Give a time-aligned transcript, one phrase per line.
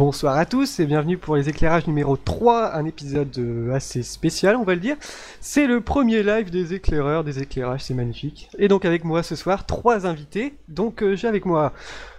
[0.00, 4.56] Bonsoir à tous et bienvenue pour les éclairages numéro 3, un épisode euh, assez spécial
[4.56, 4.96] on va le dire.
[5.42, 8.48] C'est le premier live des éclaireurs, des éclairages, c'est magnifique.
[8.56, 10.54] Et donc avec moi ce soir, trois invités.
[10.68, 11.74] Donc euh, j'ai avec moi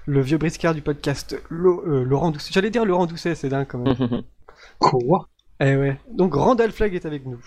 [0.06, 2.52] le vieux briscard du podcast Lo- euh, Laurent Doucet.
[2.54, 4.22] J'allais dire Laurent Doucet, c'est dingue quand même.
[4.78, 5.28] Quoi?
[5.60, 5.98] Eh ouais.
[6.12, 7.44] Donc Randall Flag est avec nous.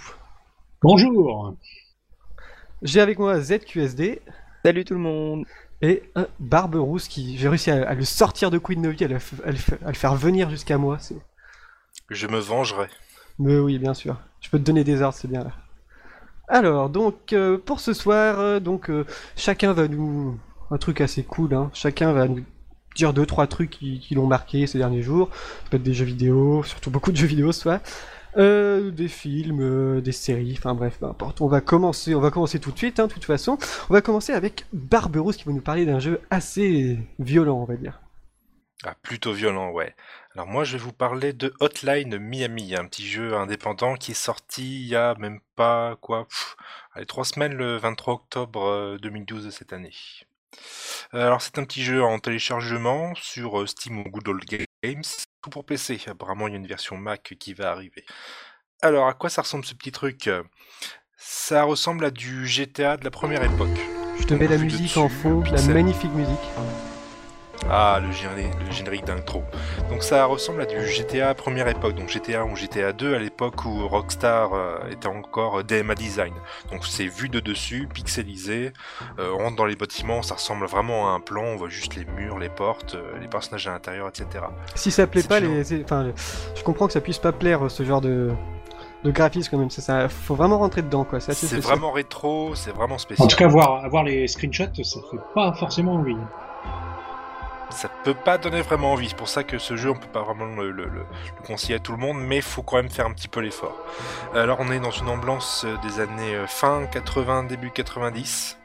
[0.82, 1.54] Bonjour
[2.82, 4.20] J'ai avec moi ZQSD
[4.64, 5.44] Salut tout le monde
[5.86, 7.36] et un Barberousse qui...
[7.38, 9.88] J'ai réussi à, à le sortir de Queen Novi, à, le à le f- à
[9.88, 10.98] le faire venir jusqu'à moi.
[10.98, 11.18] C'est...
[12.10, 12.88] Je me vengerai.
[13.38, 14.16] Mais oui, bien sûr.
[14.40, 15.52] Je peux te donner des ordres, c'est bien là.
[16.48, 19.04] Alors, donc, euh, pour ce soir, euh, donc, euh,
[19.36, 20.38] chacun va nous...
[20.70, 21.70] Un truc assez cool, hein.
[21.74, 22.42] Chacun va nous
[22.96, 25.28] dire deux, trois trucs qui, qui l'ont marqué ces derniers jours.
[25.32, 27.80] Ça peut être des jeux vidéo, surtout beaucoup de jeux vidéo ce soir.
[28.36, 31.40] Euh, des films, euh, des séries, enfin bref, peu importe.
[31.40, 33.58] On va commencer, on va commencer tout de suite, hein, de toute façon.
[33.88, 37.76] On va commencer avec Barberousse qui va nous parler d'un jeu assez violent, on va
[37.76, 38.00] dire.
[38.84, 39.94] Ah, plutôt violent, ouais.
[40.34, 44.14] Alors moi, je vais vous parler de Hotline Miami, un petit jeu indépendant qui est
[44.14, 46.56] sorti il y a même pas, quoi, pff,
[46.92, 49.92] allez, trois semaines, le 23 octobre euh, 2012 de cette année.
[51.14, 54.44] Euh, Alors c'est un petit jeu en téléchargement sur euh, Steam ou Good Old
[54.84, 55.02] Games,
[55.40, 55.98] tout pour PC.
[56.06, 58.04] Apparemment, il y a une version Mac qui va arriver.
[58.82, 60.28] Alors, à quoi ça ressemble ce petit truc?
[61.16, 63.78] Ça ressemble à du GTA de la première époque.
[64.20, 66.38] Je te mets la musique dessus, en fond, la magnifique musique.
[67.70, 69.42] Ah, le générique, le générique d'intro.
[69.88, 73.18] Donc ça ressemble à du GTA première époque, donc GTA 1 ou GTA 2 à
[73.18, 76.34] l'époque où Rockstar euh, était encore euh, DMA Design.
[76.70, 78.72] Donc c'est vu de dessus, pixelisé,
[79.18, 81.94] euh, on rentre dans les bâtiments, ça ressemble vraiment à un plan, on voit juste
[81.96, 84.44] les murs, les portes, euh, les personnages à l'intérieur, etc.
[84.74, 86.14] Si ça plaît pas, toujours- les, c'est- enfin, le-
[86.54, 88.30] je comprends que ça puisse pas plaire ce genre de,
[89.04, 89.70] de graphisme quand même.
[89.70, 91.18] Ça, ça, faut vraiment rentrer dedans quoi.
[91.20, 91.76] C'est assez C'est spécial.
[91.78, 93.24] vraiment rétro, c'est vraiment spécial.
[93.24, 96.16] En tout cas, voir, voir les screenshots, ça fait pas forcément envie.
[97.74, 99.08] Ça peut pas donner vraiment envie.
[99.08, 101.76] C'est pour ça que ce jeu, on peut pas vraiment le, le- le- le conseiller
[101.76, 103.76] à tout le monde, mais il faut quand même faire un petit peu l'effort.
[104.34, 108.58] Alors, on est dans une ambiance euh, des années euh, fin 80, début 90.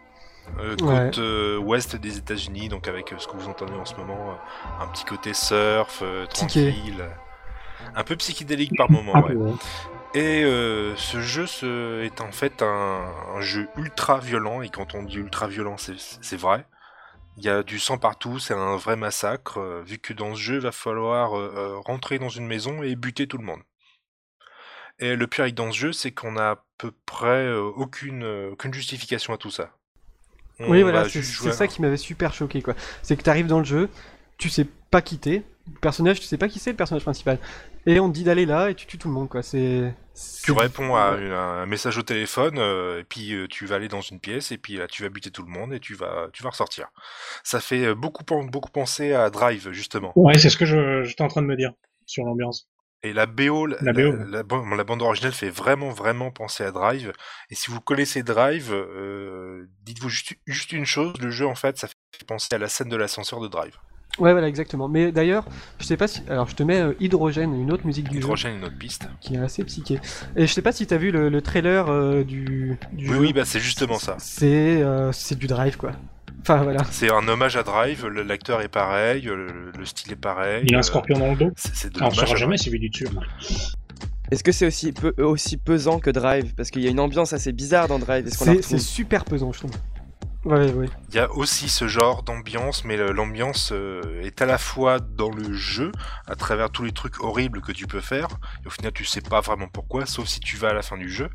[0.60, 1.12] euh, côte Ouais.
[1.20, 4.36] euh, ouest des États-Unis, donc avec euh, ce que vous entendez en ce moment,
[4.82, 7.06] un petit côté surf, tranquille,
[7.96, 9.14] un peu psychédélique par moment.
[9.22, 9.36] Ouais.
[9.36, 9.54] ouais.
[10.16, 10.42] Et
[10.98, 13.02] ce jeu ce- est en fait un,
[13.36, 16.66] un jeu ultra violent, et quand on dit ultra violent, c'est vrai.
[17.40, 20.42] Il y a du sang partout, c'est un vrai massacre, euh, vu que dans ce
[20.42, 23.62] jeu, il va falloir euh, euh, rentrer dans une maison et buter tout le monde.
[25.00, 28.74] Et le pire avec dans ce jeu, c'est qu'on a à peu près aucune, aucune
[28.74, 29.72] justification à tout ça.
[30.60, 32.76] On Oui, voilà, c'est jouer ça qui m'avait super choqué quoi.
[33.04, 33.90] C'est que t'arrives dans le jeu,
[34.38, 35.44] tu sais pas quitter.
[35.74, 37.40] Le personnage, tu sais pas qui c'est le personnage principal.
[37.86, 39.42] Et on te dit d'aller là et tu tues tout le monde quoi.
[39.42, 39.94] C'est.
[40.44, 41.12] Tu réponds à
[41.62, 44.58] un message au téléphone, euh, et puis euh, tu vas aller dans une pièce, et
[44.58, 46.90] puis là tu vas buter tout le monde, et tu vas, tu vas ressortir.
[47.44, 50.12] Ça fait euh, beaucoup, beaucoup penser à Drive, justement.
[50.18, 51.72] Ouais, c'est ce que je- j'étais en train de me dire
[52.06, 52.68] sur l'ambiance.
[53.02, 54.12] Et la BO, la, La BO.
[54.28, 57.14] la ban- la bande originale fait vraiment, vraiment penser à Drive.
[57.50, 61.78] Et si vous connaissez Drive, euh, dites-vous juste, juste une chose, le jeu, en fait,
[61.78, 63.78] ça fait penser à la scène de l'ascenseur de Drive.
[64.18, 64.88] Ouais, voilà, exactement.
[64.90, 65.46] Mais d'ailleurs,
[65.80, 66.22] je sais pas si.
[66.30, 69.08] Alors, je te mets euh, Hydrogène, une autre musique du jeu Hydrogène, une autre piste.
[69.22, 70.00] qui est assez psyché.
[70.36, 73.20] Et je sais pas si t'as vu le, le trailer euh, du, du Oui, jeu.
[73.20, 74.16] oui, bah c'est justement ça.
[74.20, 75.92] C'est euh, c'est du drive quoi.
[76.42, 76.84] Enfin voilà.
[76.92, 80.64] C'est un hommage à Drive, l'acteur est pareil, le, le style est pareil.
[80.68, 81.52] Il a un euh, scorpion dans le dos.
[81.56, 83.08] C'est de Ah, on saura jamais s'il vit du dessus.
[83.14, 83.24] moi.
[84.32, 86.54] Est-ce que c'est aussi, peu- aussi pesant que Drive?
[86.56, 88.28] Parce qu'il y a une ambiance assez bizarre dans Drive.
[88.30, 89.72] C'est super pesant, je trouve.
[90.50, 90.90] Ouais, ouais.
[91.10, 95.00] Il y a aussi ce genre d'ambiance, mais le- l'ambiance euh, est à la fois
[95.00, 95.92] dans le jeu,
[96.28, 98.28] à travers tous les trucs horribles que tu peux faire,
[98.64, 100.98] et au final tu sais pas vraiment pourquoi, sauf si tu vas à la fin
[100.98, 101.30] du jeu,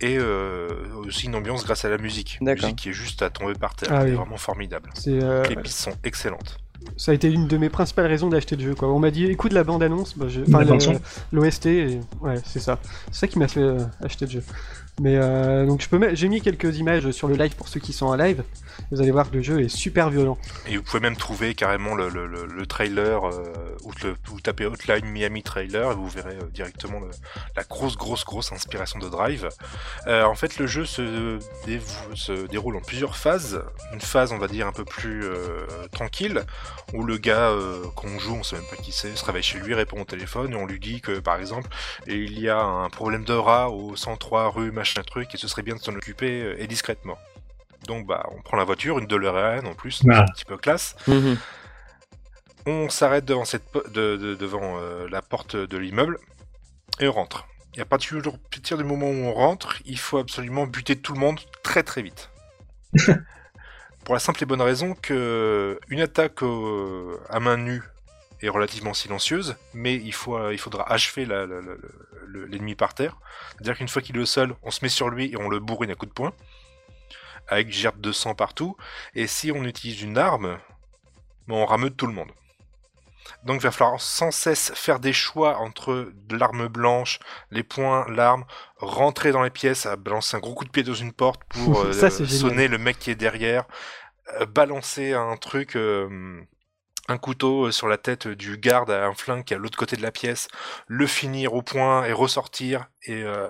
[0.00, 0.68] et euh,
[1.06, 2.38] aussi une ambiance grâce à la musique.
[2.40, 2.64] Une D'accord.
[2.64, 4.90] musique qui est juste à tomber par terre, Ah est vraiment formidable.
[5.06, 6.58] Euh, Les pistes sont excellentes.
[6.96, 8.88] ça a été une de mes principales raisons d'acheter le jeu quoi.
[8.88, 10.94] On m'a dit écoute la bande annonce, bah, je- La enfin
[11.32, 12.00] l'OST, et...
[12.20, 12.78] ouais c'est ça.
[13.12, 14.42] C'est ça qui m'a fait euh, acheter le jeu.
[15.00, 17.80] Mais euh, donc je peux mettre- j'ai mis quelques images sur le live pour ceux
[17.80, 18.42] qui sont en live.
[18.90, 20.38] Vous allez voir que le jeu est super violent.
[20.66, 23.76] Et vous pouvez même trouver carrément le, le- le- le trailer, euh,
[24.26, 27.00] vous tapez Hotline Miami trailer, et vous verrez euh, directement
[27.56, 29.48] la grosse, grosse, grosse inspiration de Drive.
[30.06, 31.38] Euh, en fait, le jeu se,
[32.14, 33.62] se déroule en plusieurs phases.
[33.92, 35.24] Une phase, on va dire, un peu plus
[35.92, 36.42] tranquille,
[36.94, 37.52] où le gars
[37.94, 40.52] qu'on joue, on sait même pas qui c'est, se réveille chez lui, répond au téléphone,
[40.52, 41.68] et on lui dit que, par exemple,
[42.06, 45.62] il y a un problème de rat au 103 rue machin truc, et ce serait
[45.62, 47.18] bien de s'en occuper, euh, et discrètement.
[47.86, 50.12] Donc bah on prend la voiture, une DeLorean en plus, Ah.
[50.14, 50.96] c'est un petit peu classe.
[51.06, 51.38] Mhm.
[52.66, 56.18] On s'arrête devant, cette de- de- devant euh, la porte de l'immeuble
[57.00, 57.46] et on rentre.
[57.76, 60.96] Et à partir du- à partir du moment où on rentre, il faut absolument buter
[60.96, 62.30] tout le monde très très vite.
[64.04, 67.82] Pour la simple et bonne raison que une attaque au- à main nue
[68.40, 73.16] est relativement silencieuse, mais il, faut, euh, il faudra achever l'ennemi par terre.
[73.52, 75.58] C'est-à-dire qu'une fois qu'il est au sol, on se met sur lui et on le
[75.58, 76.32] bourrine à coups de poing,
[77.48, 78.76] avec gerbe de sang partout.
[79.14, 80.58] Et si on utilise une arme,
[81.48, 82.30] on rameute tout le monde.
[83.44, 87.18] Donc il va falloir sans cesse faire des choix entre l'arme blanche,
[87.50, 88.44] les poings, l'arme,
[88.78, 91.80] rentrer dans les pièces, à balancer un gros coup de pied dans une porte pour
[91.84, 93.64] euh, Ça, sonner le mec qui est derrière,
[94.40, 96.40] euh, balancer un truc, euh,
[97.08, 99.78] un couteau euh, sur la tête du garde à un flingue qui est à l'autre
[99.78, 100.48] côté de la pièce,
[100.86, 102.86] le finir au point et ressortir.
[103.04, 103.48] Et euh,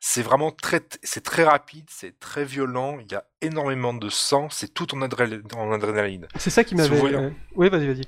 [0.00, 2.98] c'est vraiment très, c'est très rapide, c'est très violent.
[3.00, 6.26] Il y a énormément de sang, c'est tout en, adré- en adrénaline.
[6.36, 6.96] C'est ça qui m'avait.
[6.98, 8.02] voulez- euh, Oui, vas-y, vas-y.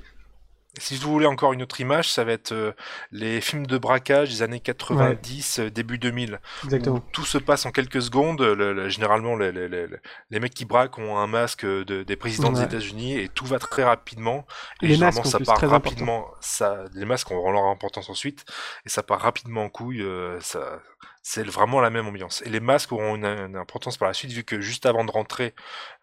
[0.77, 2.71] Si vous voulez encore une autre image, ça va être euh,
[3.11, 6.39] les films de braquage des années 90, euh, début 2000.
[6.63, 6.99] Exactement.
[7.11, 8.39] tout se passe en quelques secondes.
[8.41, 9.87] Le- le- généralement, les, les- les-
[10.29, 12.61] les mecs qui braquent ont un masque de- des présidents des.
[12.61, 14.45] États-Unis et tout va très rapidement.
[14.81, 16.27] Et Les généralement, masques, ça plus, part rapidement.
[16.39, 18.45] Ça, les masques auront leur importance ensuite
[18.85, 20.03] et ça part rapidement en couille.
[20.03, 20.79] euh, ça,
[21.21, 22.41] c'est vraiment la même ambiance.
[22.45, 25.11] Et les masques auront une, une importance par la suite vu que juste avant de
[25.11, 25.53] rentrer,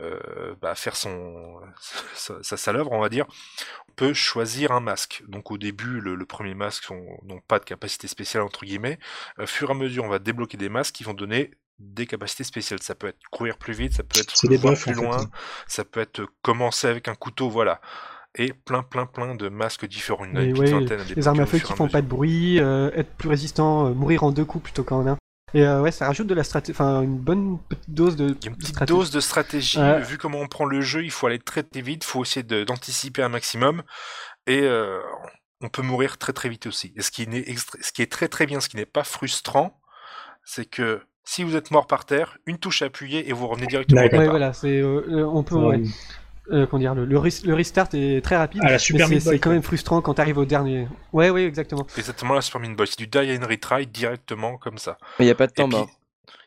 [0.00, 1.60] euh, bah, faire son
[2.14, 3.26] sa, on va dire,
[3.88, 5.22] on peut choisir un masque.
[5.28, 8.98] Donc au début, le, le premier masque n'ont pas de capacité spéciale entre guillemets.
[9.38, 12.44] Au fur et à mesure, on va débloquer des masques qui vont donner des capacités
[12.44, 12.82] spéciales.
[12.82, 15.00] Ça peut être courir plus vite, ça peut être voir buffs, plus fait.
[15.00, 15.30] loin,
[15.66, 17.80] ça peut être commencer avec un couteau, voilà.
[18.38, 20.24] Et plein, plein, plein de masques différents.
[20.26, 23.28] Une ouais, vingtaine Les armes à feu qui font pas de bruit, euh, être plus
[23.30, 25.16] résistant, euh, mourir en deux coups plutôt qu'en un.
[25.54, 28.44] Et euh, ouais, ça rajoute de la stratégie, enfin une bonne petite dose de, Il
[28.44, 28.98] y a une petite stratégie.
[28.98, 29.78] dose de stratégie.
[30.06, 32.04] Vu comment on prend le jeu, il faut aller très très vite.
[32.04, 33.82] Il faut essayer d'anticiper un maximum.
[34.46, 35.00] Et euh,
[35.62, 36.92] on peut mourir très très vite aussi.
[36.96, 39.04] Et ce qui, est extra- ce qui est très très bien, ce qui n'est pas
[39.04, 39.80] frustrant,
[40.44, 44.02] c'est que si vous êtes mort par terre, une touche appuyée et vous revenez directement.
[44.02, 45.82] Ouais, voilà, c'est euh, on peut ouais,
[46.52, 48.62] Euh, comment dire le, le, res- le restart est très rapide.
[48.62, 50.86] à la mais Super Boy, c'est quand même frustrant quand t'arrives au dernier.
[51.12, 51.86] Ouais, ouais, exactement.
[51.96, 52.86] Exactement la Super Meat Boy.
[52.86, 54.96] C'est du die and retry directement comme ça.
[55.18, 55.88] Mais il n'y a pas de temps mort.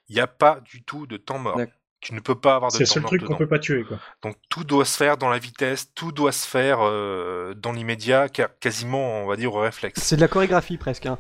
[0.08, 1.60] il n'y a pas du tout de temps mort.
[2.02, 3.60] Tu ne peux pas avoir de C'est le temps seul mort truc qu'on peut pas
[3.60, 4.00] tuer, quoi.
[4.24, 8.30] Donc tout doit se faire dans la vitesse, tout doit se faire euh, dans l'immédiat,
[8.30, 10.00] quasiment, on va dire, au réflexe.
[10.02, 11.08] C'est de la chorégraphie presque.
[11.08, 11.18] hein.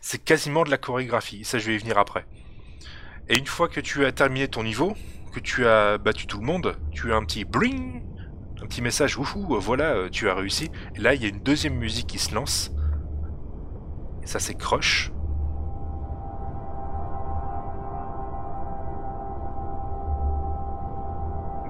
[0.00, 2.24] C'est quasiment de la chorégraphie, ça je vais y venir après.
[3.28, 4.94] Et une fois que tu as terminé ton niveau,
[5.36, 8.02] que tu as battu tout le monde, tu as un petit bling,
[8.62, 10.70] un petit message, wouhou, voilà, euh, tu as réussi.
[10.94, 12.70] Et là, il y a une deuxième musique qui se lance.
[14.24, 15.12] Ça, c'est Crush.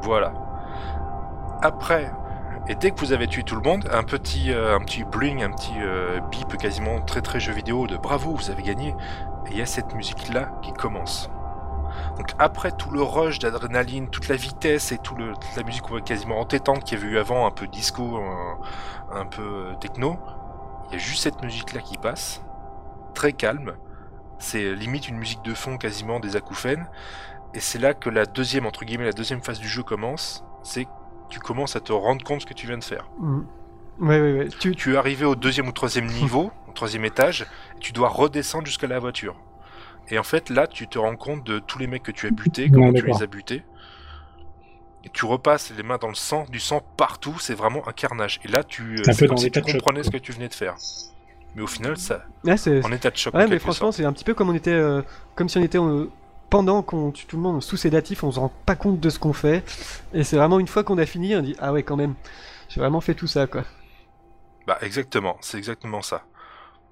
[0.02, 0.32] Voilà.
[1.60, 2.12] Après,
[2.68, 5.42] et dès que vous avez tué tout le monde, un petit, euh, un petit bling,
[5.42, 8.94] un petit euh, bip quasiment très très jeu vidéo de bravo, vous avez gagné.
[9.46, 11.28] Et il y a cette musique là qui commence.
[12.16, 15.84] Donc après tout le rush d'adrénaline, toute la vitesse et tout le, toute la musique
[16.04, 18.58] quasiment entêtante qu'il y avait eu avant, un peu disco, un,
[19.12, 20.18] un peu euh, techno,
[20.88, 22.42] il y a juste cette musique là qui passe,
[23.14, 23.76] très calme.
[24.38, 26.86] C'est limite une musique de fond quasiment des acouphènes.
[27.54, 30.44] Et c'est là que la deuxième, entre guillemets, la deuxième phase du jeu commence.
[30.62, 30.90] C'est que
[31.30, 33.08] tu commences à te rendre compte ce que tu viens de faire.
[33.18, 33.40] Mm.
[34.00, 34.48] Ouais, ouais, ouais.
[34.60, 37.46] Tu, Tu es arrivé au deuxième ou troisième niveau, au troisième étage,
[37.76, 39.36] et tu dois redescendre jusqu'à la voiture.
[40.08, 42.30] Et en fait, là, tu te rends compte de tous les mecs que tu as
[42.30, 43.64] butés, comment tu les as butés.
[45.04, 48.40] Et tu repasses les mains dans le sang, du sang partout, c'est vraiment un carnage.
[48.44, 49.80] Et là, tu, euh, C'est un c'est peu comme dans si tu l'état de choc,
[49.80, 50.76] comprenais ce que tu venais de faire.
[51.54, 52.84] Mais au final, ça, Ouais, c'est.
[52.84, 53.34] en état de choc.
[53.34, 53.92] Ouais, mais franchement, sorte.
[53.92, 55.02] c'est un petit peu comme on était, euh,
[55.34, 56.10] comme si on était euh,
[56.50, 59.18] pendant qu'on tue tout le monde sous sédatif, on se rend pas compte de ce
[59.18, 59.64] qu'on fait,
[60.14, 62.14] et c'est vraiment une fois qu'on a fini, on dit ah ouais quand même,
[62.68, 63.64] j'ai vraiment fait tout ça quoi.
[64.66, 66.24] Bah exactement, c'est exactement ça.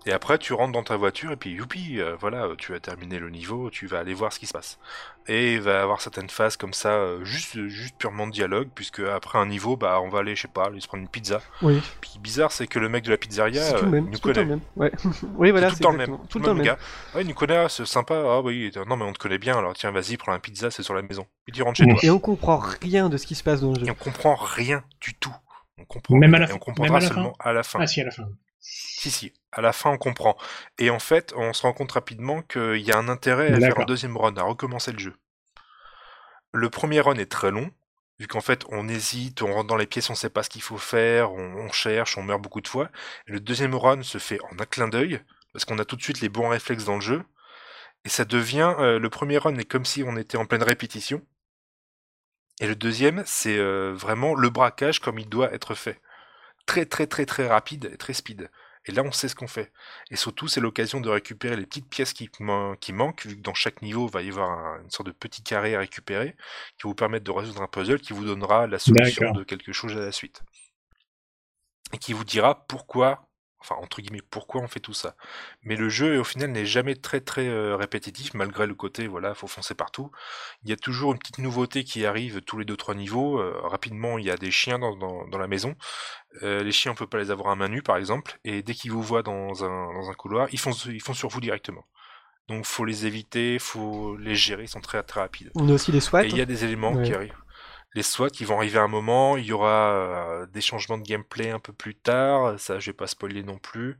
[0.06, 2.80] Et après, tu rentres dans ta voiture et puis youpi, euh, voilà, euh, tu as
[2.80, 4.78] terminé le niveau, tu vas aller voir ce qui se passe.
[5.28, 8.68] Et il va y avoir certaines phases comme ça, euh, juste, juste purement de dialogue,
[8.74, 11.08] puisque après un niveau, bah on va aller, je sais pas, aller se prendre une
[11.08, 11.40] pizza.
[11.62, 14.18] Oui, Puis bizarre, c'est que le mec de la pizzeria, tout euh, même, il nous
[14.18, 14.42] tout le temps connaît.
[14.42, 14.60] le même.
[14.76, 14.92] Ouais,
[15.36, 16.66] oui voilà, tout le temps le même, tout le temps le même.
[16.66, 16.78] gars.
[17.14, 19.72] Ouais, il nous connaît, c'est sympa, ah oui, non mais on te connaît bien, alors
[19.72, 21.26] tiens, vas-y, prends la pizza, c'est sur la maison.
[21.46, 21.96] Puis tu rentres chez toi.
[22.02, 23.86] Et on comprend rien de ce qui se passe dans le jeu.
[23.86, 25.34] Et on comprend rien du tout.
[25.78, 27.62] On comprend Même à la et fin- on comprendra même à la seulement à la
[27.62, 27.78] fin.
[27.80, 28.28] Ah si, à la fin.
[28.60, 30.36] Si, si, à la fin on comprend.
[30.78, 33.80] Et en fait, on se rend compte rapidement qu'il y a un intérêt à faire
[33.80, 35.14] un deuxième run, à recommencer le jeu.
[36.52, 37.70] Le premier run est très long,
[38.18, 40.62] vu qu'en fait on hésite, on rentre dans les pièces, on sait pas ce qu'il
[40.62, 42.90] faut faire, on, on cherche, on meurt beaucoup de fois.
[43.26, 45.20] Et le deuxième run se fait en un clin d'œil,
[45.52, 47.24] parce qu'on a tout de suite les bons réflexes dans le jeu.
[48.04, 51.22] Et ça devient, euh, le premier run est comme si on était en pleine répétition.
[52.60, 56.00] Et le deuxième, c'est euh, vraiment le braquage comme il doit être fait.
[56.66, 58.50] Très très très très rapide et très speed.
[58.86, 59.72] Et là, on sait ce qu'on fait.
[60.10, 63.40] Et surtout, c'est l'occasion de récupérer les petites pièces qui, man- qui manquent, vu que
[63.40, 66.36] dans chaque niveau, il va y avoir un- une sorte de petit carré à récupérer,
[66.78, 69.92] qui vous permettre de résoudre un puzzle qui vous donnera la solution de quelque chose
[69.96, 70.42] à la suite.
[71.92, 73.23] et qui vous dira pourquoi,
[73.64, 75.16] enfin entre guillemets, pourquoi on fait tout ça.
[75.62, 79.34] Mais le jeu au final n'est jamais très très euh, répétitif malgré le côté voilà,
[79.34, 80.10] faut foncer partout.
[80.64, 83.38] Il y a toujours une petite nouveauté qui arrive tous les 2-3 niveaux.
[83.38, 85.74] Euh, rapidement, il y a des chiens dans, dans, dans la maison.
[86.42, 88.74] Euh, les chiens, on peut pas les avoir à main nue par exemple, et dès
[88.74, 91.84] qu'ils vous voient dans un, dans un couloir, ils font, ils font sur vous directement.
[92.48, 95.50] Donc faut les éviter, faut les gérer, ils sont très très rapides.
[95.54, 96.24] On a aussi les SWAT.
[96.24, 97.04] Et il y a des éléments Ouais.
[97.04, 97.32] qui arrivent.
[97.94, 101.04] Les SWAT qui vont arriver à un moment, il y aura euh, des changements de
[101.04, 103.96] gameplay un peu plus tard, ça je vais pas spoiler non plus.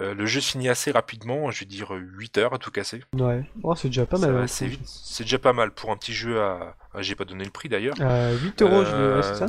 [0.00, 3.02] Euh, le jeu se finit assez rapidement, je vais dire 8 heures à tout casser.
[3.14, 3.44] Ouais.
[3.62, 4.36] Oh, c'est déjà pas mal.
[4.36, 4.80] hein, vite.
[4.86, 6.76] C'est déjà pas mal pour un petit jeu à.
[6.94, 7.94] ah, J'ai pas donné le prix d'ailleurs.
[8.00, 9.46] Euh, 8 euros, ouais, c'est ça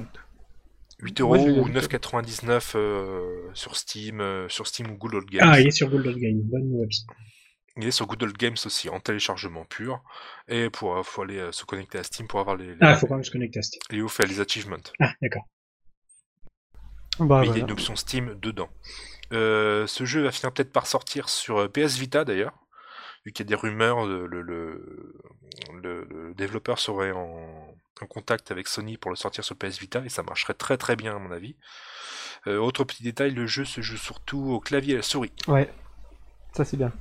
[0.99, 1.73] 8 Moi, euros ou vu.
[1.73, 5.49] 9,99 euh, sur Steam, euh, sur Steam ou Good Old Games.
[5.51, 7.07] Ah, il est sur Gold Game, bonne website.
[7.77, 10.01] Il est sur Good Old Games aussi en téléchargement pur.
[10.47, 12.95] Et pour euh, faut aller euh, se connecter à Steam pour avoir les, les, Ah,
[12.95, 13.81] faut quand même se connecter à Steam.
[13.89, 14.77] les ouf et les achievements.
[14.99, 15.47] Ah, d'accord.
[17.19, 18.69] Bah, Mais il y a une option Steam dedans.
[19.31, 22.53] Euh, ce jeu va finir peut-être par sortir sur PS Vita d'ailleurs,
[23.25, 25.15] vu qu'il y a des rumeurs, de- le, le,
[25.81, 30.03] le- le développeur serait en, en contact avec Sony pour le sortir sur PS Vita
[30.05, 31.55] et ça marcherait très très bien à mon avis.
[32.47, 35.31] Euh, autre petit détail, le jeu se joue surtout au clavier et à la souris.
[35.47, 35.71] Ouais.
[36.55, 36.91] Ça, c'est bien.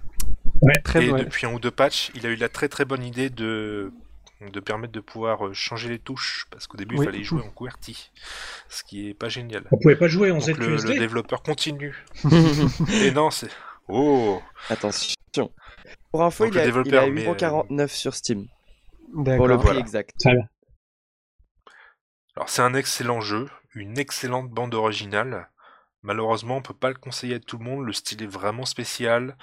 [0.63, 0.73] Ouais.
[0.85, 1.19] Très et bon.
[1.19, 3.93] depuis un ou deux patchs, il a eu la très très bonne idée de
[4.41, 7.05] de permettre de pouvoir euh, changer les touches parce qu'au début Oui.
[7.05, 8.11] il fallait jouer en QWERTY,
[8.69, 9.65] ce qui est pas génial.
[9.71, 12.05] On pouvait pas jouer en Donc le, le ZQSD développeur continue.
[13.05, 13.51] et non, c'est
[13.89, 15.15] oh Attention.
[16.11, 18.49] Pour info, Donc, il a, il a met, 8,49 sur Steam.
[19.13, 19.47] Pour D'accord.
[19.47, 19.81] le prix Voilà.
[19.81, 20.27] exact.
[22.37, 25.49] Alors c'est un excellent jeu, une excellente bande originale.
[26.03, 27.87] Malheureusement, on peut pas le conseiller à tout le monde.
[27.87, 29.37] Le style est vraiment spécial.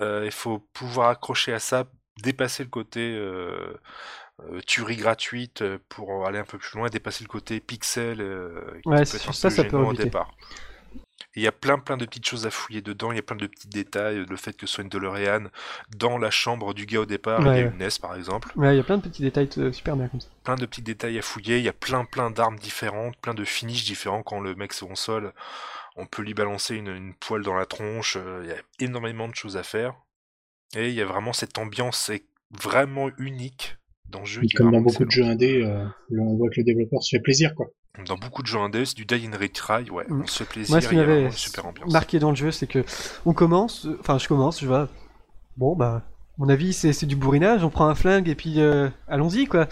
[0.00, 1.86] Euh, il faut pouvoir accrocher à ça,
[2.22, 3.74] dépasser le côté euh,
[4.42, 8.18] euh, tuerie gratuite pour aller un peu plus loin, dépasser le côté pixel
[8.98, 10.36] qui Ouais, peut être un ça, peu ça peut gênant au départ.
[11.36, 13.36] Il y a plein plein de petites choses à fouiller dedans, il y a plein
[13.36, 15.50] de petits détails, le fait que ce soit une DeLorean
[15.96, 17.72] dans la chambre du gars au départ, il y Ouais, a ouais.
[17.72, 18.56] une NES par exemple.
[18.56, 20.30] Ouais, il y a plein de petits détails super bien comme ça.
[20.44, 23.44] plein de petits détails à fouiller, il y a plein plein d'armes différentes, plein de
[23.44, 25.32] finishes différents quand le mec se console,
[25.96, 29.28] on peut lui balancer une, une poêle dans la tronche, euh, il y a énormément
[29.28, 29.94] de choses à faire.
[30.76, 33.76] Et il y a vraiment cette ambiance c'est vraiment unique
[34.08, 34.40] dans le jeu.
[34.42, 35.84] qui est Comme dans beaucoup de jeux indés, euh,
[36.16, 37.66] on voit que le développeur se fait plaisir, quoi.
[38.06, 40.22] Dans beaucoup de jeux indés, c'est du Die and Retry, ouais, Mm.
[40.22, 41.90] on se fait plaisir, Moi, ce qui il y super ambiance.
[41.92, 42.84] marqué dans le jeu, c'est que
[43.24, 44.88] on commence, enfin, je commence, je vois,
[45.56, 46.04] bon, bah, à
[46.36, 49.66] mon avis, c'est c'est du bourrinage, on prend un flingue et puis euh, allons-y, quoi.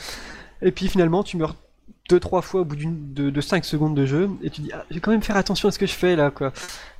[0.62, 1.54] Et puis finalement, tu meurs
[2.11, 4.70] deux, trois fois au bout d'une, de, de 5 secondes de jeu, et tu dis,
[4.75, 6.52] ah, je vais quand même faire attention à ce que je fais là, quoi.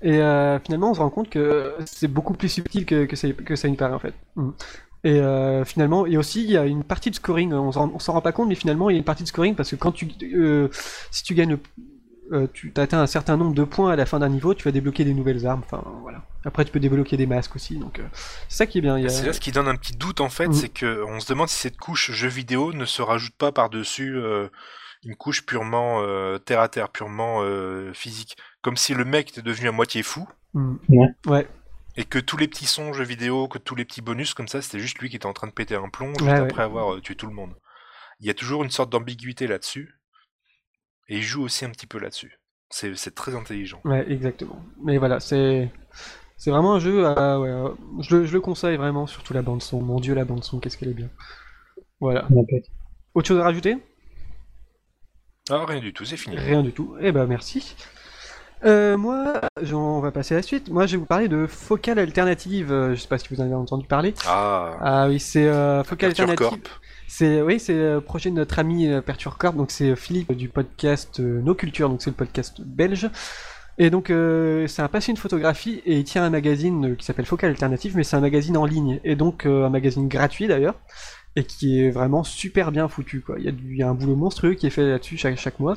[0.02, 3.28] Et euh, finalement, on se rend compte que c'est beaucoup plus subtil que, que, ça,
[3.30, 4.14] que ça paraît, en fait.
[4.37, 4.50] Mm.
[5.06, 8.20] Et euh, finalement, et aussi, il y a une partie de scoring, on s'en rend
[8.23, 10.08] pas compte, mais finalement, il y a une partie de scoring parce que quand tu,
[10.34, 10.68] euh,
[11.11, 11.58] si tu gagnes
[12.54, 15.04] tu atteins un certain nombre de points à la fin d'un niveau, tu vas débloquer
[15.04, 15.61] des nouvelles armes.
[15.64, 16.23] Enfin, voilà.
[16.46, 17.76] Après, tu peux débloquer des masques aussi.
[17.76, 18.00] Donc,
[18.49, 18.96] c'est ça qui est bien.
[18.96, 20.52] a- C'est là ce qui donne un petit doute en fait, Mm.
[20.54, 24.16] c'est que on se demande si cette couche jeu vidéo ne se rajoute pas par-dessus
[24.16, 24.49] euh,
[25.04, 28.37] une couche purement euh, terre à terre, purement euh, physique.
[28.62, 30.76] Comme si le mec était devenu à moitié fou Mm.
[30.88, 31.08] Ouais.
[31.26, 31.49] Ouais.
[31.96, 34.62] et que tous les petits sons jeux vidéo, que tous les petits bonus comme ça,
[34.62, 36.38] c'était juste lui qui était en train de péter un plomb juste Ouais, ouais.
[36.38, 37.54] après avoir euh, tué tout le monde.
[38.20, 39.94] Il y a toujours une sorte d'ambiguïté là-dessus
[41.08, 42.38] et il joue aussi un petit peu là-dessus.
[42.70, 43.80] C'est c'est très intelligent.
[43.84, 44.64] Ouais, exactement.
[44.82, 45.70] Mais voilà, c'est
[46.37, 47.04] c'est vraiment un jeu.
[47.04, 47.50] à- ouais,
[48.00, 49.82] je, le- je le conseille vraiment, surtout la bande son.
[49.82, 51.11] Mon Dieu, la bande son, qu'est-ce qu'elle est bien.
[52.00, 52.28] Voilà.
[53.14, 53.76] Autre chose à rajouter?
[55.50, 56.36] Ah rien du tout, c'est fini.
[56.38, 56.94] Rien du tout.
[57.00, 57.76] Eh ben merci.
[58.64, 59.42] Euh, moi,
[59.74, 60.70] on va passer à la suite.
[60.70, 62.72] Moi, je vais vous parler de Focal Alternative.
[62.72, 64.14] Euh, je sais pas si vous en avez entendu parler.
[64.26, 66.62] Ah, Ah oui, c'est euh, Focal Aperture Alternative.
[66.62, 66.80] Corp.
[67.06, 70.48] C'est oui, c'est le projet de notre ami euh, Perture Corp, donc c'est Philippe du
[70.48, 73.10] podcast euh, No Culture, donc c'est le podcast belge.
[73.76, 77.04] Et donc euh, c'est un passionné de photographie et il tient un magazine euh, qui
[77.04, 80.46] s'appelle Focal Alternative, mais c'est un magazine en ligne et donc euh, un magazine gratuit
[80.46, 80.76] d'ailleurs
[81.36, 83.36] et qui est vraiment super bien foutu quoi.
[83.38, 85.38] Il y a, du, il y a un boulot monstrueux qui est fait là-dessus chaque,
[85.38, 85.76] chaque mois.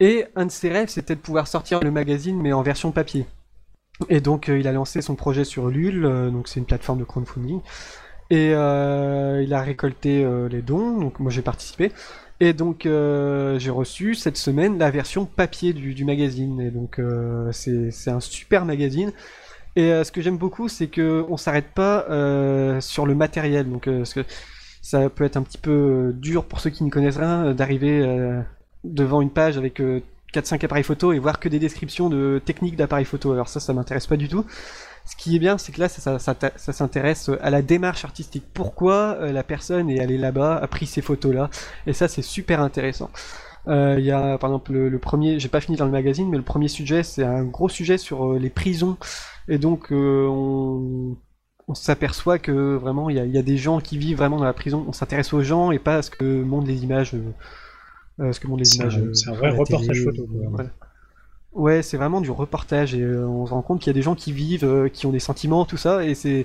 [0.00, 3.26] Et un de ses rêves c'était de pouvoir sortir le magazine mais en version papier.
[4.08, 6.98] Et donc euh, il a lancé son projet sur Lul, euh, donc c'est une plateforme
[6.98, 7.60] de crowdfunding.
[8.30, 11.92] Et euh, il a récolté euh, les dons, donc moi j'ai participé.
[12.40, 16.60] Et donc euh, j'ai reçu cette semaine la version papier du, du magazine.
[16.60, 17.00] Et donc
[17.52, 19.12] c'est un super magazine.
[19.76, 22.06] Et ce que j'aime beaucoup, c'est que on s'arrête pas
[22.80, 23.70] sur le matériel.
[23.70, 24.24] Donc parce que
[24.84, 27.54] ça peut être un petit peu euh, dur pour ceux qui ne connaissent rien euh,
[27.54, 28.42] d'arriver euh,
[28.84, 30.02] devant une page avec euh,
[30.34, 33.32] 4-5 appareils photo et voir que des descriptions de techniques d'appareils photo.
[33.32, 34.44] Alors ça, ça m'intéresse pas du tout.
[35.06, 38.44] Ce qui est bien, c'est que là, ça, s'intéresse à la démarche artistique.
[38.52, 41.50] Pourquoi la personne est allée là-bas, a pris ces photos-là,
[41.86, 43.10] et ça, c'est super intéressant.
[43.66, 46.42] Il y a par exemple le, premier, j'ai pas fini dans le magazine, mais le
[46.42, 48.96] premier sujet c'est un gros sujet sur les prisons
[49.46, 51.16] et donc on,
[51.68, 54.36] on s'aperçoit que vraiment il y a, il y a des gens qui vivent vraiment
[54.38, 54.84] dans la prison.
[54.88, 57.14] On s'intéresse aux gens et pas à ce que montrent les images.
[57.14, 57.22] euh,
[58.20, 58.96] euh, ce que montrent les C'est images.
[58.98, 60.40] un- euh, c'est un vrai la reportage télé, photo, quoi.
[60.50, 60.70] voilà.
[61.52, 64.02] Ouais, c'est vraiment du reportage et euh, on se rend compte qu'il y a des
[64.02, 66.44] gens qui vivent, euh, qui ont des sentiments, tout ça, et c'est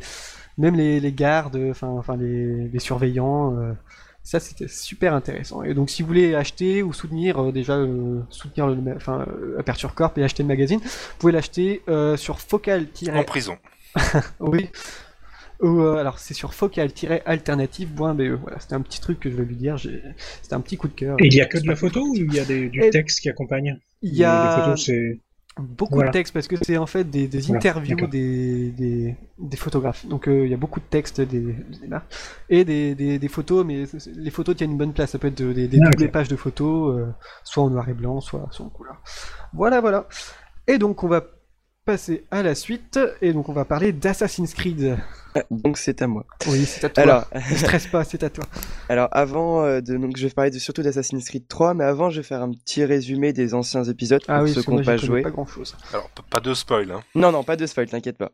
[0.58, 3.56] même les, les gardes, enfin, enfin les, les surveillants.
[3.58, 3.74] euh,
[4.24, 5.64] ça, c'était super intéressant.
[5.64, 9.58] Et donc, si vous voulez acheter ou soutenir euh, déjà euh, soutenir le, enfin, euh,
[9.60, 13.58] Aperture Corp et acheter le magazine, vous pouvez l'acheter euh, sur focal En prison.
[14.40, 14.70] oui.
[15.62, 18.22] Euh, alors c'est sur focal-alternative.be.
[18.42, 19.78] Voilà, c'était un petit truc que je vais lui dire.
[20.42, 21.16] C'était un petit coup de cœur.
[21.20, 22.90] Et il y a que de la photo ou il y a des, du Et-
[22.90, 25.20] texte qui accompagne Il y Les a photos, c'est.
[25.60, 26.10] beaucoup Voilà.
[26.12, 30.06] de textes parce que c'est en fait des, interviews des, des, des photographes.
[30.06, 31.54] Donc euh, il y a beaucoup de textes des,
[31.90, 32.14] marques.
[32.50, 33.84] et des, photos, mais
[34.16, 35.12] les photos tiennent une bonne place.
[35.12, 37.06] Ça peut être de- des, Ah, doubles pages de photos, euh,
[37.44, 39.02] soit en noir et blanc, soit, soit en couleur.
[39.54, 40.08] Voilà, voilà.
[40.68, 41.26] Et donc on va
[41.90, 44.96] passer à la suite et donc on va parler d'Assassin's Creed.
[45.34, 46.24] Ah, Donc c'est à moi.
[46.48, 47.02] Oui, c'est à toi.
[47.02, 48.44] Alors, Ne stresse pas, c'est à toi.
[48.90, 52.12] alors avant euh, de donc je vais parler de, surtout d'Assassin's Creed 3, mais avant
[52.12, 54.72] je vais faire un petit résumé des anciens épisodes pour Ah oui, ceux qui que
[54.72, 55.24] n'ont pas joué.
[55.24, 55.76] pas grand chose.
[55.94, 57.02] Alors, pas de spoil, hein.
[57.16, 58.32] Non, non, pas de spoil, t'inquiète pas.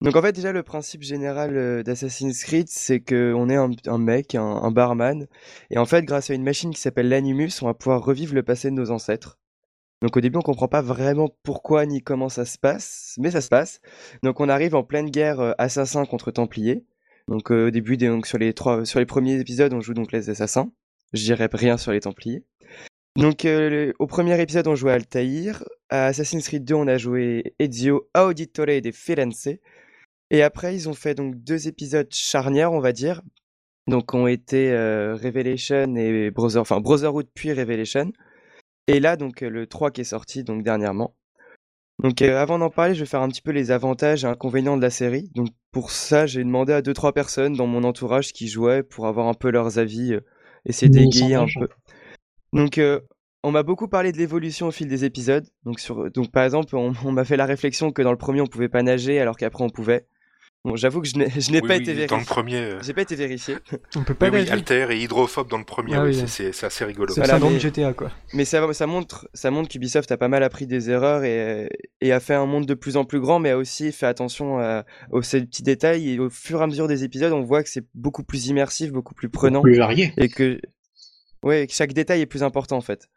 [0.00, 3.98] Donc en fait, déjà, le principe général euh, d'Assassin's Creed, c'est qu'on est un, un
[3.98, 5.26] mec, un, un barman,
[5.70, 8.44] et en fait, grâce à une machine qui s'appelle l'Animus, on va pouvoir revivre le
[8.44, 9.38] passé de nos ancêtres.
[10.02, 13.40] Donc au début, on comprend pas vraiment pourquoi ni comment ça se passe, mais ça
[13.40, 13.80] se passe.
[14.24, 16.84] Donc on arrive en pleine guerre euh, assassin contre templier.
[17.28, 20.10] Donc euh, au début, donc, sur, les trois, sur les premiers épisodes, on joue donc
[20.10, 20.72] les assassins.
[21.12, 22.44] Je dirais rien sur les templiers.
[23.16, 25.62] Donc, euh, au premier épisode, on jouait Altaïr.
[25.90, 29.50] À Assassin's Creed 2, on a joué Ezio Auditore de Firenze.
[30.30, 33.20] Et après, ils ont fait donc deux épisodes charnières, on va dire.
[33.86, 38.12] Donc, ont été Revelation et Brother, enfin Brotherhood puis Revelation.
[38.88, 41.14] Et là, donc, euh, le 3 qui est sorti donc dernièrement.
[42.02, 44.76] Donc, euh, avant d'en parler, je vais faire un petit peu les avantages et inconvénients
[44.76, 45.30] de la série.
[45.34, 49.06] Donc, pour ça, j'ai demandé à deux trois personnes dans mon entourage qui jouaient pour
[49.06, 50.20] avoir un peu leurs avis, euh,
[50.66, 51.68] essayer Bon d'égayer un peu.
[52.52, 53.00] Donc, euh,
[53.44, 55.46] on m'a beaucoup parlé de l'évolution au fil des épisodes.
[55.64, 58.40] Donc, sur, donc par exemple, on, on m'a fait la réflexion que dans le premier,
[58.40, 60.06] on pouvait pas nager, alors qu'après, on pouvait.
[60.64, 62.24] Bon, j'avoue que je n'ai je n'ai Oui, pas oui, été Dans le vérifié.
[62.24, 62.56] premier.
[62.56, 63.56] euh, J'ai pas été vérifié.
[63.96, 64.48] On peut pas Oui.
[64.48, 66.26] Alter et hydrophobe dans le premier, Ah oui, oui, c'est- ouais.
[66.28, 67.12] c'est c'est assez rigolo.
[67.12, 68.12] C'est Voilà, mais- GTA quoi.
[68.32, 71.68] Mais ça, ça montre, ça montre qu'Ubisoft a pas mal appris des erreurs et,
[72.00, 74.60] et a fait un monde de plus en plus grand, mais a aussi fait attention
[74.60, 76.10] à, aux ces petits détails.
[76.10, 78.92] Et au fur et à mesure des épisodes, on voit que c'est beaucoup plus immersif,
[78.92, 80.12] beaucoup plus prenant, Plus varié.
[80.16, 80.60] et que,
[81.42, 83.08] ouais, que chaque détail est plus important en fait.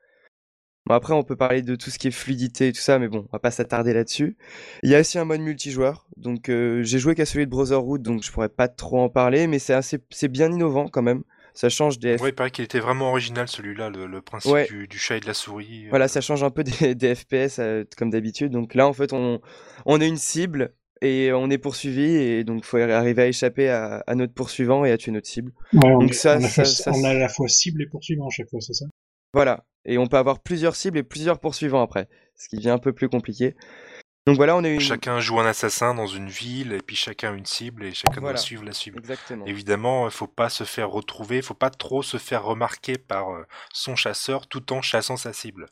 [0.87, 3.07] Bon, après, on peut parler de tout ce qui est fluidité et tout ça, mais
[3.07, 4.37] bon, on va pas s'attarder là-dessus.
[4.83, 6.07] Il y a aussi un mode multijoueur.
[6.17, 9.47] Donc, euh, j'ai joué qu'à celui de Brotherhood, donc je pourrais pas trop en parler,
[9.47, 11.23] mais c'est assez, c'est bien innovant quand même.
[11.55, 14.67] Ça change des, Ouais, il paraît qu'il était vraiment original celui-là, le, le principe Ouais.
[14.67, 15.85] du, du chat et de la souris.
[15.85, 18.51] euh, Voilà, ça change un peu des, des FPS euh, comme d'habitude.
[18.51, 19.41] Donc là, en fait, on,
[19.85, 24.03] on est une cible et on est poursuivi et donc faut arriver à échapper à,
[24.05, 25.51] à notre poursuivant et à tuer notre cible.
[25.73, 27.47] Ouais, on, Donc est- ça- on a, ça- fait- ça- on a à la fois
[27.47, 28.85] cible et poursuivant à chaque fois, c'est ça?
[29.35, 32.77] Voilà, et on peut avoir plusieurs cibles et plusieurs poursuivants après, ce qui devient un
[32.79, 33.55] peu plus compliqué.
[34.25, 34.79] Donc voilà, on a une...
[34.79, 38.35] Chacun joue un assassin dans une ville, et puis chacun une cible, et chacun Voilà.
[38.35, 38.97] doit suivre la cible.
[38.97, 39.45] Exactement.
[39.45, 43.29] Évidemment, il faut pas se faire retrouver, il faut pas trop se faire remarquer par
[43.29, 43.43] euh,
[43.73, 45.67] son chasseur tout en chassant sa cible.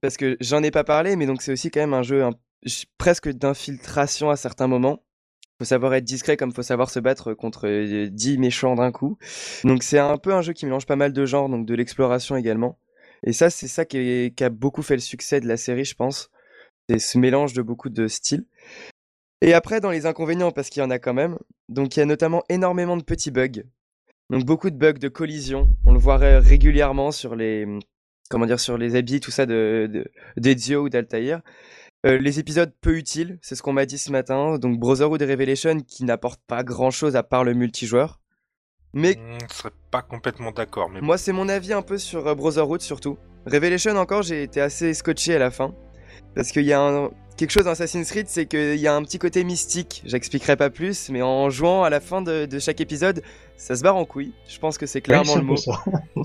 [0.00, 2.34] Parce que j'en ai pas parlé, mais donc c'est aussi quand même un jeu un-
[2.96, 5.02] presque d'infiltration à certains moments.
[5.58, 9.16] Faut savoir être discret comme faut savoir se battre contre euh, 10 méchants d'un coup.
[9.64, 12.36] Donc c'est un peu un jeu qui mélange pas mal de genres, donc de l'exploration
[12.36, 12.78] également.
[13.24, 16.30] Et ça, c'est ça qui, a beaucoup fait le succès de la série, je pense.
[16.88, 18.44] C'est ce mélange de beaucoup de styles.
[19.40, 21.38] Et après, dans les inconvénients, parce qu'il y en a quand même,
[21.68, 23.62] donc il y a notamment énormément de petits bugs.
[24.30, 25.68] Donc beaucoup de bugs de collision.
[25.86, 27.66] On le voit ré- régulièrement sur les,
[28.28, 31.40] comment dire, sur les habits, tout ça de, de, d'Ezio ou d'Altaïr.
[32.04, 34.58] Euh, les épisodes peu utiles, c'est ce qu'on m'a dit ce matin.
[34.58, 38.20] Donc Brotherhood et Revelation qui n'apportent pas grand chose à part le multijoueur.
[38.92, 42.26] Mais Hmm, je serais pas complètement d'accord, mais moi, c'est mon avis un peu sur
[42.28, 43.18] euh, Brotherhood surtout.
[43.46, 45.74] Revelation encore, j'ai été assez scotché à la fin.
[46.34, 49.02] Parce qu'il y a un- quelque chose dans Assassin's Creed, c'est qu'il y a un
[49.02, 50.02] petit côté mystique.
[50.06, 53.22] J'expliquerai pas plus, mais en jouant à la fin de, de chaque épisode,
[53.56, 54.32] ça se barre en couille.
[54.48, 55.54] Je pense que c'est clairement Ouais, le mot.
[56.16, 56.24] oui,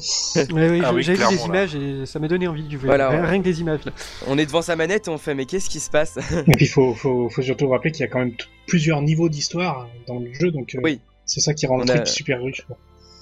[0.83, 2.85] Ah j'ai- oui, j'ai vu des images et ça m'a donné envie de jouer.
[2.87, 3.91] Voilà, rien, que des images là.
[4.27, 6.17] On est devant sa manette et on fait, mais qu'est-ce qui se passe
[6.47, 8.33] Et puis il faut, faut, faut surtout rappeler qu'il y a quand même
[8.67, 10.99] plusieurs niveaux d'histoire dans le jeu, donc euh, Oui.
[11.25, 12.65] c'est ça qui rend le a- truc super riche.
[12.67, 12.77] quoi.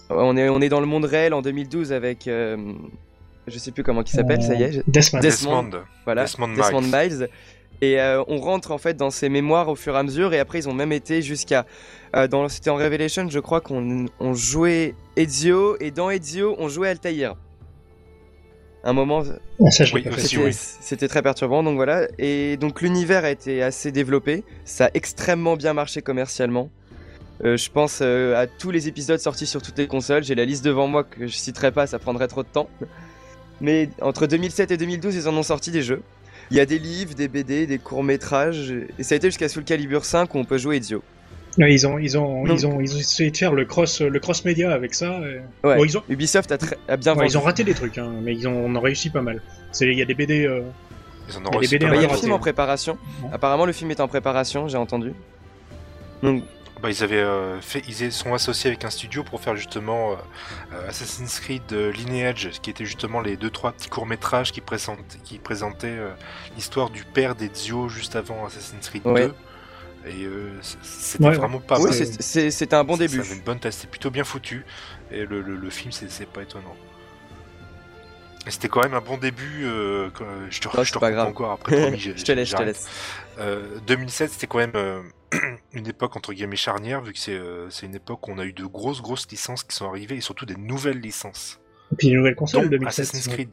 [0.09, 2.27] on, est, on est dans le monde réel en 2012 avec.
[2.27, 2.57] euh,
[3.47, 4.71] je sais plus comment il s'appelle, ça y est.
[4.73, 4.81] je-.
[4.87, 5.19] Desmond.
[5.21, 5.69] Desmond.
[6.05, 7.29] Voilà, Desmond Desmond Miles.
[7.81, 10.33] Et euh, on rentre en fait dans ses mémoires au fur et à mesure.
[10.33, 11.65] Et après, ils ont même été jusqu'à.
[12.15, 15.77] euh, dans C'était en Revelation, je crois qu'on on jouait Ezio.
[15.79, 17.35] Et dans Ezio, on jouait Altaïr.
[18.83, 19.23] un moment,
[19.65, 20.03] Ah, ça, Oui,
[20.53, 21.09] c'était oui.
[21.09, 21.63] très perturbant.
[21.63, 22.07] Donc voilà.
[22.17, 24.43] Et donc l'univers a été assez développé.
[24.65, 26.69] Ça a extrêmement bien marché commercialement.
[27.45, 30.25] Euh, je pense euh, à tous les épisodes sortis sur toutes les consoles.
[30.25, 32.69] J'ai la liste devant moi que je citerai pas, ça prendrait trop de temps.
[33.61, 36.01] Mais entre 2007 et 2012, ils en ont sorti des jeux.
[36.51, 38.73] Il y a des livres, des BD, des courts-métrages.
[38.97, 41.03] Et ça a été jusqu'à Soul Calibur 5 où on peut jouer Ezio.
[41.57, 44.01] Ouais, ils, ont, ils, ont, Donc- ils, ont, ils ont essayé de faire le cross,
[44.01, 45.19] le cross média avec ça.
[45.19, 45.77] et- Ouais.
[45.77, 47.31] Bon, ils, ont, Ubisoft a, très- a bien ouais, vendu.
[47.33, 49.41] ils ont raté des trucs, hein, mais ils ont, on en réussi pas mal.
[49.81, 50.45] Il y a des BD.
[50.45, 50.62] euh,
[51.29, 52.15] Ils en Il y a ont réussi pas Bah, il y a mal.
[52.15, 52.97] le film en préparation.
[53.31, 55.13] Apparemment, le film est en préparation, j'ai entendu.
[56.23, 56.43] Donc,
[56.81, 60.15] Bah, ils avaient euh, fait, ils sont associés avec un studio pour faire justement euh,
[60.73, 64.61] euh, Assassin's Creed euh, Lineage, qui était justement les deux trois petits courts métrages qui
[64.61, 66.11] présentaient, qui présentaient euh,
[66.55, 69.27] l'histoire du père d'Ezio juste avant Assassin's Creed Ouais.
[69.27, 69.33] 2.
[70.07, 71.35] Et euh, c'était Ouais, ouais.
[71.35, 71.93] vraiment pas oui, mal.
[71.93, 73.19] c'est- c'est- c'était un bon début.
[73.19, 74.65] Avait une bonne taille, c'était plutôt bien foutu.
[75.11, 76.75] Et le, le- le film, c'est c'est pas étonnant.
[78.47, 79.65] Et c'était quand même un bon début.
[79.65, 80.09] euh,
[80.49, 81.27] je te, Oh, je c'est te pas grave.
[81.27, 81.81] encore après.
[81.81, 82.87] promis, je te laisse, je te laisse.
[83.37, 85.01] Euh, 2007, c'était quand même euh,
[85.73, 88.45] une époque entre guillemets charnière, vu que c'est euh, c'est une époque où on a
[88.45, 91.59] eu de grosses grosses licences qui sont arrivées et surtout des nouvelles licences,
[91.91, 92.87] Et puis les nouvelles consoles, dont 2007.
[92.87, 93.47] Assassin's ouais.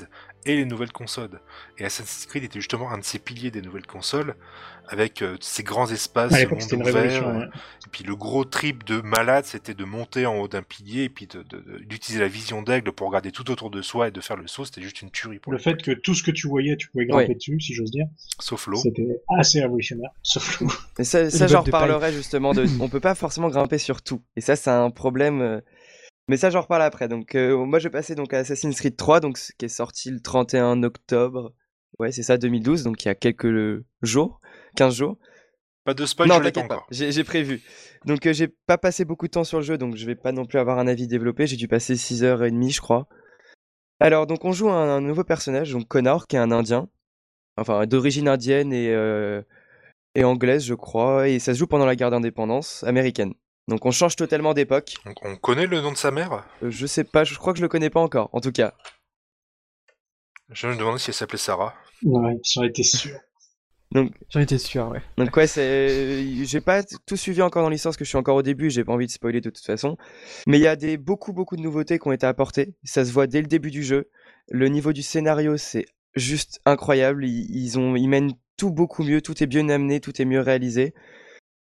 [0.46, 1.40] Et les nouvelles consoles.
[1.76, 4.36] Et Assassin's Creed était justement un de ces piliers des nouvelles consoles,
[4.88, 7.44] avec euh, ces grands espaces, l'époque, monde ouvert, euh, ouais.
[7.46, 11.08] et puis le gros trip de malade, c'était de monter en haut d'un pilier et
[11.08, 11.26] puis
[11.88, 14.64] d'utiliser la vision d'aigle pour regarder tout autour de soi et de faire le saut.
[14.64, 17.06] C'était juste une tuerie pour Le fait que tout ce que tu voyais, tu pouvais
[17.06, 17.34] grimper Ouais.
[17.34, 18.06] dessus, si j'ose dire,
[18.38, 18.76] sauf l'eau.
[18.76, 20.10] c'était assez révolutionnaire.
[20.22, 20.68] Sauf l'eau.
[21.00, 22.54] Et ça, ça j'en reparlerai justement.
[22.54, 22.66] De...
[22.80, 24.22] On peut pas forcément grimper sur tout.
[24.36, 25.60] Et ça, c'est un problème.
[26.28, 27.08] Mais ça, j'en reparle après.
[27.08, 30.10] Donc, euh, moi, je vais passer donc à Assassin's Creed 3, donc, qui est sorti
[30.10, 31.54] le 31 octobre.
[31.98, 34.40] Ouais, c'est ça, 2012, donc il y a quelques jours,
[34.76, 35.18] 15 jours.
[35.84, 37.62] Pas de spoil, non, je t'inquiète pas, j'ai prévu.
[38.04, 40.32] Donc, euh, j'ai pas passé beaucoup de temps sur le jeu, donc je vais pas
[40.32, 41.46] non plus avoir un avis développé.
[41.46, 43.06] J'ai dû passer 6h30, je crois.
[44.00, 46.88] Alors, donc, on joue un, un nouveau personnage, donc Connor, qui est un Indien.
[47.56, 49.42] Enfin, d'origine indienne et, euh,
[50.14, 51.28] et anglaise, je crois.
[51.28, 53.32] Et ça se joue pendant la guerre d'indépendance américaine.
[53.68, 54.94] Donc, on change totalement d'époque.
[55.06, 56.44] On, on connaît le nom de sa mère?
[56.62, 58.74] Euh, je sais pas, je crois que je le connais pas encore, en tout cas.
[60.50, 61.74] Je me demandais si elle s'appelait Sarah.
[62.04, 63.18] Ouais, j'en étais sûr.
[63.92, 65.00] J'en étais sûr, ouais.
[65.16, 68.18] Donc ouais, c'est, j'ai pas t- tout suivi encore dans l'histoire parce que je suis
[68.18, 69.96] encore au début, j'ai pas envie de spoiler de toute façon.
[70.46, 72.74] Mais il y a des beaucoup beaucoup de nouveautés qui ont été apportées.
[72.84, 74.10] Ça se voit dès le début du jeu.
[74.50, 77.24] Le niveau du scénario, c'est juste incroyable.
[77.24, 80.40] Ils, ils ont, ils mènent tout beaucoup mieux, tout est bien amené, tout est mieux
[80.40, 80.92] réalisé.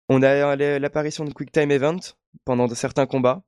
[0.09, 1.99] On a l'apparition de Quick Time Event
[2.45, 3.43] pendant de certains combats.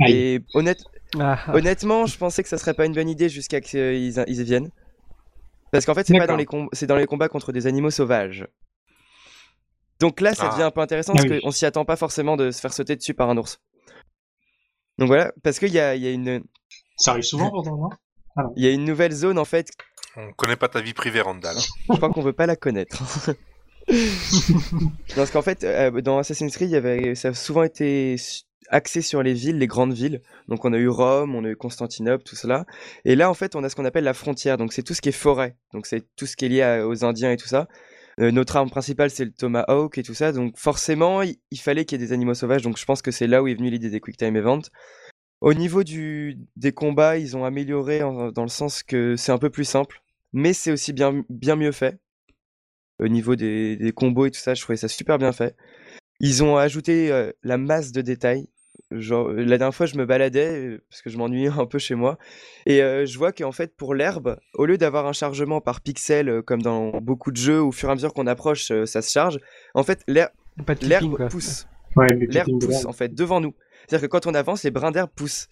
[0.00, 0.12] Aïe.
[0.12, 0.82] Et honnête,
[1.18, 1.54] Ah, ah.
[1.54, 4.70] Honnêtement, je pensais que ça serait pas une bonne idée jusqu'à ce qu'ils ils viennent.
[5.72, 7.90] Parce qu'en fait, c'est pas dans les, com- c'est dans les combats contre des animaux
[7.90, 8.46] sauvages.
[10.00, 10.52] Donc là, ça Ah.
[10.52, 11.40] devient un peu intéressant Ah parce oui.
[11.40, 13.58] qu'on s'y attend pas forcément de se faire sauter dessus par un ours.
[14.98, 16.42] Donc voilà, parce qu'il y y, a une-
[16.98, 17.88] Ça arrive souvent pourtant, non
[18.56, 19.70] il y a une nouvelle zone en fait,
[20.16, 21.56] On connaît pas ta vie privée, Randall.
[21.58, 23.02] je crois qu'on veut pas la connaître.
[25.16, 28.16] Parce qu'en fait, euh, dans Assassin's Creed, ça a souvent été
[28.68, 30.22] axé sur les villes, les grandes villes.
[30.48, 32.66] Donc on a eu Rome, on a eu Constantinople, tout cela.
[33.04, 34.56] Et là, en fait, on a ce qu'on appelle la frontière.
[34.56, 35.56] Donc c'est tout ce qui est forêt.
[35.72, 37.68] Donc c'est tout ce qui est lié aux Indiens et tout ça.
[38.18, 40.32] Euh, notre arme principale, c'est le Tomahawk et tout ça.
[40.32, 42.62] Donc forcément, il, fallait qu'il y ait des animaux sauvages.
[42.62, 44.70] Donc je pense que c'est là où est venue l'idée des Quick Time Events.
[45.40, 49.64] Au niveau des combats, ils ont amélioré dans le sens que c'est un peu plus
[49.64, 50.02] simple.
[50.32, 52.00] Mais c'est aussi bien mieux fait
[52.98, 55.56] au niveau des, des combos et tout ça, je trouvais ça super bien fait.
[56.20, 58.48] Ils ont ajouté euh, la masse de détails.
[58.90, 61.78] Genre, euh, la dernière fois, je me baladais euh, parce que je m'ennuyais un peu
[61.78, 62.18] chez moi.
[62.66, 66.42] Et euh, je vois qu'en fait, pour l'herbe, au lieu d'avoir un chargement par pixel
[66.42, 69.10] comme dans beaucoup de jeux, au fur et à mesure qu'on approche, euh, ça se
[69.10, 69.38] charge,
[69.74, 70.30] en fait, l'herbe
[71.28, 71.66] pousse.
[71.96, 73.54] Ouais, L'herbe pousse en fait devant nous.
[73.86, 75.48] C'est-à-dire que quand on avance, les brins d'herbe poussent.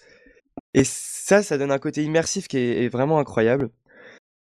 [0.74, 3.70] Et ça, ça donne un côté immersif qui est, est vraiment incroyable.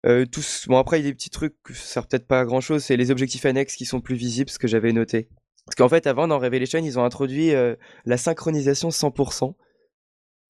[0.07, 0.67] Euh, tous...
[0.69, 2.85] Bon, après, il y a des petits trucs, ça sert peut-être pas à grand chose,
[2.85, 5.29] c'est les objectifs annexes qui sont plus visibles, ce que j'avais noté.
[5.67, 9.55] Parce qu'en fait, avant, dans Revelation, ils ont introduit euh, la synchronisation 100%.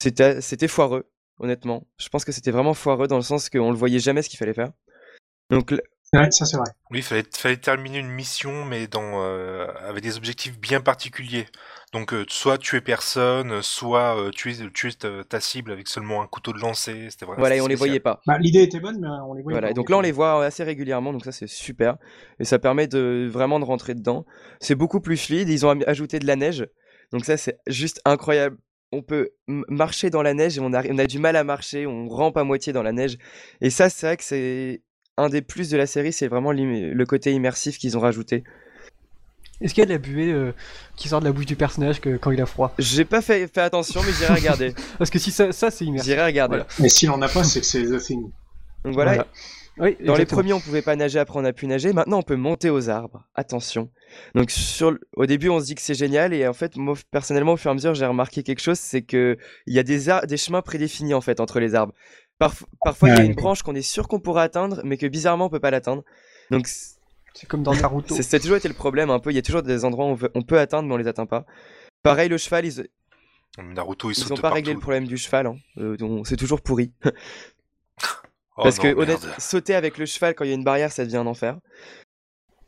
[0.00, 1.86] C'était c'était foireux, honnêtement.
[1.98, 4.38] Je pense que c'était vraiment foireux dans le sens qu'on le voyait jamais ce qu'il
[4.38, 4.70] fallait faire.
[5.50, 5.82] Donc, l-
[6.14, 6.70] Ouais, ça c'est vrai.
[6.90, 11.46] Oui, il fallait, fallait terminer une mission, mais dans, euh, avec des objectifs bien particuliers.
[11.92, 16.26] Donc, euh, soit tuer personne, soit euh, tuer, tuer ta, ta cible avec seulement un
[16.26, 17.08] couteau de lancer.
[17.10, 18.20] C'était vraiment voilà, et on les voyait pas.
[18.26, 19.74] Bah, L'idée était bonne, mais on les voyait Voilà, pas.
[19.74, 21.96] donc là on les voit assez régulièrement, donc ça c'est super.
[22.40, 24.26] Et ça permet de vraiment de rentrer dedans.
[24.60, 26.66] C'est beaucoup plus fluide, ils ont ajouté de la neige.
[27.12, 28.58] Donc ça c'est juste incroyable.
[28.92, 31.86] On peut marcher dans la neige et on a, on a du mal à marcher,
[31.86, 33.16] on rampe à moitié dans la neige.
[33.60, 34.82] Et ça c'est vrai que c'est
[35.16, 38.44] un des plus de la série, c'est vraiment le côté immersif qu'ils ont rajouté.
[39.60, 40.52] Est-ce qu'il y a de la buée euh,
[40.96, 43.46] qui sort de la bouche du personnage que, quand il a froid J'ai pas fait,
[43.52, 44.74] fait attention mais j'irai regarder.
[44.98, 46.08] Parce que si ça, ça c'est immersif.
[46.12, 46.56] J'irai regarder.
[46.56, 46.66] Voilà.
[46.78, 48.30] Mais s'il en a pas, c'est que c'est The Thing.
[48.84, 49.12] Donc voilà.
[49.14, 49.26] Voilà.
[49.80, 51.92] Oui, Dans les premiers, on pouvait pas nager, après on a pu nager.
[51.92, 53.24] Maintenant, on peut monter aux arbres.
[53.36, 53.90] Attention.
[54.34, 57.52] Donc sur au début, on se dit que c'est génial et en fait, moi personnellement,
[57.52, 59.36] au fur et à mesure, j'ai remarqué quelque chose, c'est que
[59.68, 61.92] il y a des ar- des chemins prédéfinis en fait entre les arbres.
[62.40, 65.06] Parf- parfois, il y a une branche qu'on est sûr qu'on pourra atteindre, mais que
[65.06, 66.02] bizarrement, on peut pas l'atteindre.
[66.50, 66.66] Donc
[67.40, 68.16] C'est comme dans Naruto.
[68.16, 69.30] c'est ça a toujours été le problème un peu.
[69.30, 71.06] Il y a toujours des endroits où on, veut- on peut atteindre, mais on les
[71.06, 71.46] atteint pas.
[72.02, 72.88] Pareil, le cheval, ils,
[73.58, 75.46] Naruto, il ils saute ont pas réglé le problème du cheval.
[75.46, 75.56] Hein.
[75.78, 76.92] Euh, donc c'est toujours pourri.
[78.60, 80.90] Oh Parce non, que honnêtement, sauter avec le cheval quand il y a une barrière,
[80.90, 81.60] ça devient un enfer.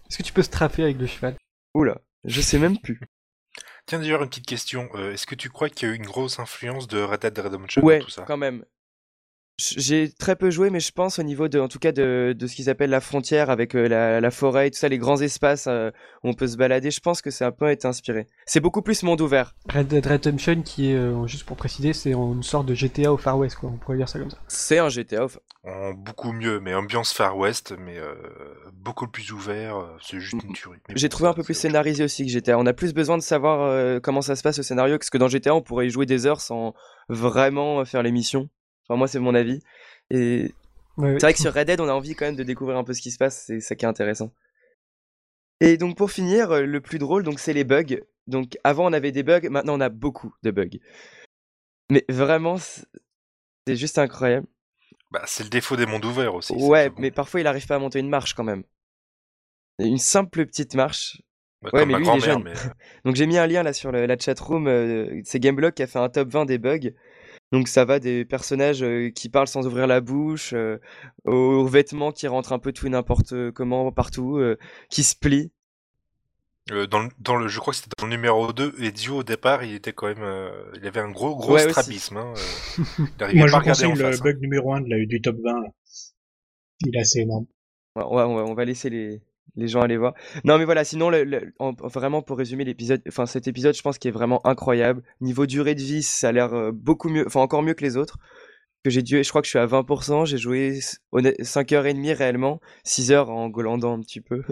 [0.09, 1.35] Est-ce que tu peux straffer avec le cheval?
[1.75, 3.01] Oula, je sais même plus.
[3.87, 4.89] Tiens d'ailleurs une petite question.
[4.95, 7.37] Euh, Est-ce que tu crois qu'il y a eu une grosse influence de Red Dead
[7.37, 8.23] Redemption Ouais, dans tout ça?
[8.25, 8.65] quand même.
[9.77, 12.47] J'ai très peu joué, mais je pense au niveau de, en tout cas, de, de
[12.47, 15.21] ce qu'ils appellent la frontière avec euh, la, la forêt et tout ça, les grands
[15.21, 15.91] espaces euh,
[16.25, 16.91] où on peut se balader.
[16.91, 18.27] Je pense que c'est un peu été inspiré.
[18.47, 19.55] C'est beaucoup plus monde ouvert.
[19.73, 23.17] Red Dead Redemption, qui est, euh, juste pour préciser, c'est une sorte de GTA au
[23.17, 23.71] Far West, quoi.
[23.73, 24.39] On pourrait dire ça comme ça.
[24.49, 25.25] C'est un GTA.
[25.25, 28.15] enfin, En beaucoup mieux, mais ambiance Far West, mais euh,
[28.73, 29.77] beaucoup plus ouvert.
[30.01, 30.79] C'est juste une tuerie.
[30.95, 32.59] J'ai trouvé un peu plus scénarisé aussi que GTA.
[32.59, 35.19] On a plus besoin de savoir euh, comment ça se passe au scénario, parce que
[35.19, 36.75] dans GTA, on pourrait y jouer des heures sans
[37.09, 38.49] vraiment faire les missions.
[38.91, 39.61] Enfin, moi, c'est mon avis.
[40.11, 40.53] Et.
[40.99, 42.93] C'est vrai que sur Red Dead, on a envie quand même de découvrir un peu
[42.93, 44.35] ce qui se passe, c'est ça qui est intéressant.
[45.61, 48.01] Et donc pour finir, euh, le plus drôle, donc c'est les bugs.
[48.27, 50.79] Donc avant on avait des bugs, maintenant on a beaucoup de bugs.
[51.91, 54.47] Mais vraiment, c'est juste incroyable.
[55.11, 56.53] Bah, c'est le défaut des mondes ouverts aussi.
[56.55, 58.65] Ouais, mais parfois il arrive pas à monter une marche quand même.
[59.79, 61.23] Une simple petite marche.
[61.63, 62.43] bah, ouais, comme mais ma lui, il est grand-mère, jeune.
[62.43, 62.73] mais,
[63.07, 65.87] Donc j'ai mis un lien là sur le- la chatroom, euh, c'est Gameblog qui a
[65.87, 66.91] fait un top 20 des bugs.
[67.53, 70.79] Donc ça va des personnages euh, qui parlent sans ouvrir la bouche, euh,
[71.25, 74.57] aux vêtements qui rentrent un peu tout et n'importe comment partout, euh,
[74.89, 75.51] qui se plient.
[76.71, 79.23] euh, dans, le, dans le, je crois que c'était dans le numéro 2, Ezio au
[79.25, 82.17] départ, il était quand même, euh, il avait un gros gros Ouais, strabisme.
[82.19, 82.77] Hein, euh,
[83.33, 84.21] il Moi, je pas regarder conseille en le face.
[84.21, 84.25] hein.
[84.25, 85.61] bug numéro 1 de la, du top 20.
[85.63, 85.69] là.
[86.81, 87.47] Il est assez énorme.
[87.97, 89.23] Ouais, On va, on va, on va laisser les,
[89.57, 90.15] les gens aller voir.
[90.45, 93.83] Non mais voilà, sinon le- le- en- vraiment pour résumer l'épisode, enfin cet épisode je
[93.83, 95.03] pense qu'il est vraiment incroyable.
[95.21, 97.97] Niveau durée de vie, ça a l'air euh, beaucoup mieux, enfin encore mieux que les
[97.97, 98.19] autres.
[98.83, 102.15] Que j'ai dû, je crois que je suis à 20%, j'ai joué s- honnêt- 5h30
[102.15, 104.43] réellement, 6h en golandant un petit peu.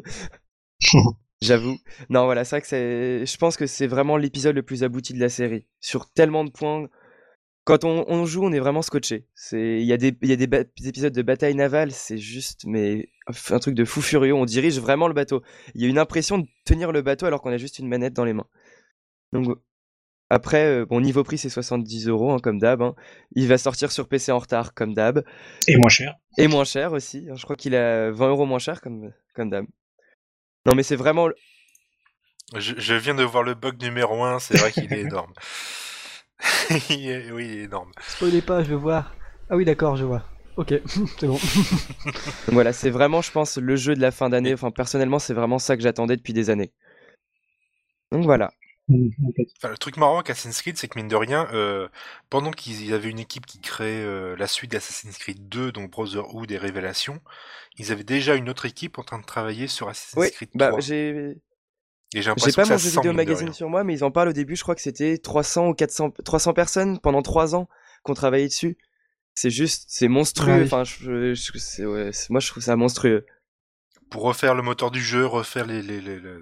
[1.41, 1.77] J'avoue.
[2.11, 3.25] Non, voilà, c'est vrai que c'est.
[3.27, 5.67] Je pense que c'est vraiment l'épisode le plus abouti de la série.
[5.81, 6.89] Sur tellement de points.
[7.65, 9.27] Quand on, on joue, on est vraiment scotché.
[9.53, 10.49] Il y a des, y a des
[10.87, 13.09] épisodes de bataille navale, c'est juste, mais
[13.51, 14.35] un truc de fou furieux.
[14.35, 15.43] On dirige vraiment le bateau.
[15.75, 18.13] Il y a une impression de tenir le bateau alors qu'on a juste une manette
[18.15, 18.47] dans les mains.
[19.33, 19.47] Donc
[20.31, 22.83] après, euh, bon niveau prix c'est 70 euros hein, comme d'hab.
[22.83, 22.95] hein.
[23.33, 25.25] Il va sortir sur PC en retard comme d'hab
[25.67, 26.15] Et moins cher.
[26.37, 27.27] et moins cher aussi.
[27.31, 27.35] hein.
[27.37, 29.65] Je crois qu'il est 20 euros moins cher comme comme d'hab.
[30.67, 31.29] Non mais c'est vraiment
[32.57, 35.33] Je, je viens de voir le bug numéro 1, c'est vrai qu'il est énorme.
[36.91, 37.91] Il est- oui, il est énorme.
[38.07, 39.15] Spoilez pas, je veux voir.
[39.51, 40.25] Ah oui, d'accord, je vois.
[40.59, 40.75] Ok,
[41.21, 41.35] c'est bon.
[41.35, 41.41] Donc
[42.49, 44.53] voilà, c'est vraiment, je pense, le jeu de la fin d'année.
[44.53, 46.73] Enfin, personnellement, c'est vraiment ça que j'attendais depuis des années.
[48.11, 48.51] Donc voilà.
[48.91, 51.87] Enfin, le truc marrant avec Assassin's Creed, c'est que mine de rien, euh,
[52.29, 56.51] pendant qu'ils avaient une équipe qui créait euh, la suite d'Assassin's Creed 2, donc Brotherhood
[56.51, 57.21] et Révélation,
[57.77, 60.71] ils avaient déjà une autre équipe en train de travailler sur Assassin's Oui, Creed bah
[60.71, 60.81] 3.
[60.81, 61.37] j'ai
[62.15, 64.33] Et j'ai j'ai pas mon jeu vidéo magazine sur moi, mais ils en parlent au
[64.33, 64.57] début.
[64.57, 67.69] Je crois que c'était 300 ou 400, 300 personnes pendant 3 ans
[68.03, 68.77] qu'on travaillait dessus.
[69.41, 70.53] C'est juste, c'est monstrueux.
[70.59, 70.63] Ouais.
[70.65, 73.25] Enfin, je, je- c'est- ouais, c'est- moi, je trouve ça monstrueux.
[74.11, 76.39] Pour refaire le moteur du jeu, refaire les, les- les- les-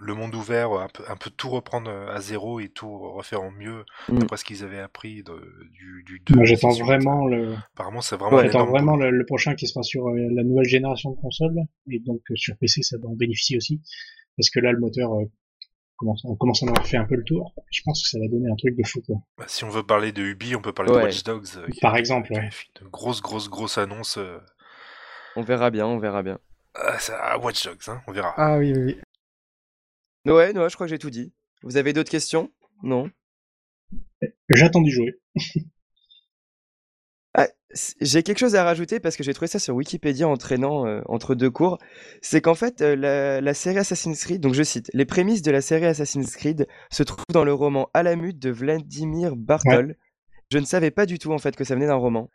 [0.00, 3.42] le monde ouvert, un peu, un peu tout reprendre euh, à zéro et tout refaire
[3.42, 4.20] en mieux, Mm.
[4.20, 6.36] d'après ce qu'ils avaient appris de- du, du 2.
[6.36, 10.06] Moi, j'attends vraiment le, Apparemment, c'est vraiment Ouais, vraiment le, le prochain qui sera sur
[10.08, 11.58] euh, la nouvelle génération de consoles.
[11.90, 13.82] Et donc, euh, sur PC, ça va en bénéficier aussi.
[14.38, 15.24] Parce que là, le moteur, euh,
[15.98, 17.52] commence, on commence à en avoir fait un peu le tour.
[17.70, 19.16] Je pense que ça va donner un truc de fou, quoi.
[19.36, 20.98] Bah, si on veut parler de Ubi, on peut parler Ouais.
[21.00, 21.46] de Watch Dogs.
[21.56, 22.48] euh, Par exemple, ouais.
[22.80, 24.16] Une grosse, grosse, grosse annonce.
[24.16, 24.38] euh,
[25.36, 26.38] On verra bien, on verra bien.
[26.74, 28.32] ah, ça- à Watch Dogs, hein, on verra.
[28.36, 30.32] Ah oui, oui, oui.
[30.32, 31.32] Ouais, ouais, je crois que j'ai tout dit.
[31.62, 32.50] Vous avez d'autres questions?
[32.82, 33.10] Non?
[34.50, 35.18] J'attends d'y jouer.
[38.00, 41.00] J'ai quelque chose à rajouter parce que j'ai trouvé ça sur Wikipédia en traînant euh,
[41.06, 41.78] entre deux cours.
[42.22, 45.50] C'est qu'en fait, euh, la, la série Assassin's Creed, donc je cite, les prémices de
[45.50, 49.96] la série Assassin's Creed se trouvent dans le roman Alamut de Vladimir Bartol.
[50.50, 52.30] Je ne savais pas du tout en fait que ça venait d'un roman.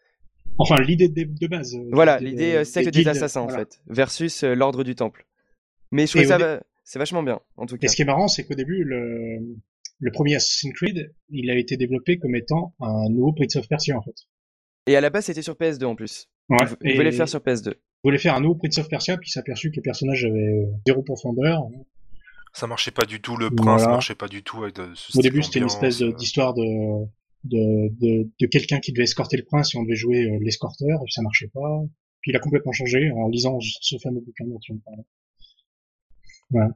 [0.59, 1.73] Enfin, l'idée de, de base.
[1.75, 5.25] euh, Voilà, des- l'idée des secte des guildes, assassins en fait, versus l'ordre du temple.
[5.91, 7.85] Mais je au ça, dé- c'est vachement bien en tout cas.
[7.85, 9.39] Et ce qui est marrant, c'est qu'au début, le,
[9.99, 13.97] le premier Assassin's Creed, il a été développé comme étant un nouveau Prince of Persia,
[13.97, 14.13] en fait.
[14.87, 16.27] Et à la base, c'était sur PS2 en plus.
[16.49, 16.57] Ouais.
[16.81, 17.69] Ils ils voulaient faire sur PS2.
[17.69, 20.25] il voulait faire un nouveau Prince of Persia, puis il s'est aperçu que les personnages
[20.25, 21.63] avaient euh, zéro profondeur.
[22.53, 23.93] Ça marchait pas du tout, le prince Voilà.
[23.93, 27.05] marchait pas du tout avec de, ce Au début, c'était une espèce euh, d'histoire de,
[27.45, 30.99] de, de, de quelqu'un qui devait escorter le prince et on devait jouer euh, l'escorteur,
[31.01, 31.81] et puis ça marchait pas.
[32.21, 35.03] Puis il a complètement changé en lisant ce fameux bouquin dont tu me parlais.
[36.51, 36.69] Voilà.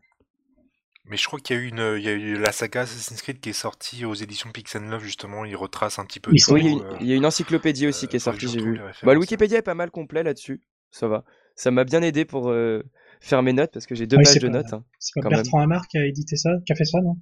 [1.10, 3.22] Mais je crois qu'il y a eu une, il y a eu la saga Assassin's
[3.22, 5.46] Creed qui est sortie aux éditions Pixel Love justement.
[5.46, 6.32] Il retrace un petit peu.
[6.34, 8.06] Ils tout, sont- Oui, il y, a euh, une- il y a une encyclopédie aussi
[8.06, 8.74] euh, qui est sortie, j'ai vu.
[8.74, 11.24] les Bah, le Wikipédia est pas mal complet là-dessus, ça va.
[11.56, 12.84] Ça m'a bien aidé pour euh,
[13.20, 14.74] faire mes notes parce que j'ai deux Oui, pages de pas- notes.
[14.74, 14.84] hein.
[15.00, 15.30] C'est pas.
[15.30, 17.18] Bertrand Hamar qui a édité ça, qui a fait ça, non?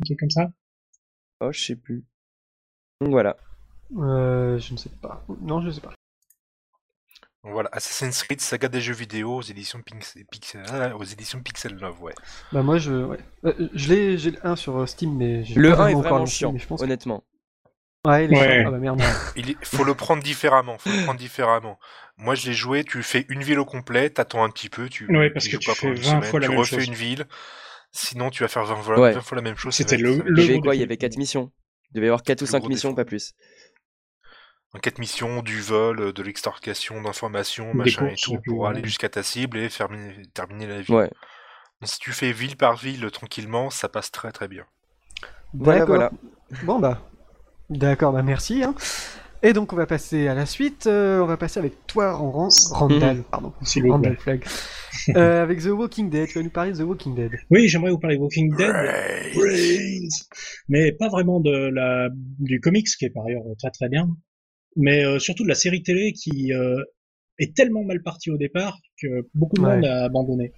[0.00, 0.50] Un truc comme ça?
[1.40, 2.04] Oh, je sais plus.
[3.00, 3.36] Donc voilà.
[3.96, 5.24] Euh, je ne sais pas.
[5.40, 5.92] Non, je sais pas.
[7.42, 11.40] Donc voilà, Assassin's Creed, saga des jeux vidéo aux éditions Pixel, Pixel, ah, aux éditions
[11.40, 12.12] Pixel Love, ouais.
[12.52, 13.16] Bah moi je, ouais.
[13.44, 15.90] Euh, je l'ai, j'ai le 1 sur euh, Steam, mais j'ai Le pas 1 est
[15.94, 16.80] encore vraiment lancé, chiant, mais je pense.
[16.80, 17.24] que- honnêtement.
[18.06, 18.58] Ouais, il est Ouais.
[18.60, 18.64] chiant.
[18.66, 19.02] Ah bah merde.
[19.36, 21.78] Il est- faut le prendre différemment, faut le prendre différemment.
[22.18, 25.06] Moi, je l'ai joué, tu fais une ville au complet, t'attends un petit peu, tu,
[25.16, 26.50] Ouais, parce tu que joues tu pas fais pendant une 20 semaine, fois la tu
[26.50, 26.86] même refais chose.
[26.88, 27.26] une ville,
[27.90, 29.12] sinon tu vas faire 20 fois, Ouais.
[29.12, 29.72] 20 fois la même chose.
[29.74, 30.76] ça C'était va être- le- ça va être le Il y avait gros quoi Il
[30.76, 30.88] y défaut.
[30.90, 31.52] avait 4 missions.
[31.90, 32.96] Il devait y avoir 4 ou Le 5 gros missions, défaut.
[32.96, 33.32] pas plus.
[34.74, 39.22] En quatre missions, du vol, de l'extorcation d'informations, machin et tout, pour aller jusqu'à ta
[39.22, 40.94] cible et terminer, terminer la ville.
[40.94, 41.10] Ouais.
[41.80, 44.64] Donc, si tu fais ville par ville tranquillement, ça passe très très bien.
[45.54, 46.10] Voilà.
[46.64, 47.00] Bon bah,
[47.68, 48.62] d'accord, bah merci.
[48.62, 48.74] Hein.
[49.42, 50.86] Et donc on va passer à la suite.
[50.86, 53.52] euh, on va passer avec toi, Ran- Randall, pardon.
[53.88, 54.16] Randall.
[54.18, 54.44] Flag.
[55.16, 56.28] Euh, avec The Walking Dead.
[56.28, 57.30] Tu vas nous parler de The Walking Dead.
[57.50, 58.70] Oui, j'aimerais vous parler de Walking Dead.
[58.70, 60.08] Brains.
[60.68, 64.08] Mais pas vraiment de la, du comics, qui est par ailleurs très très bien,
[64.76, 66.76] mais euh, surtout de la série télé qui euh,
[67.38, 69.74] est tellement mal partie au départ que beaucoup de Ouais.
[69.76, 70.52] monde a abandonné.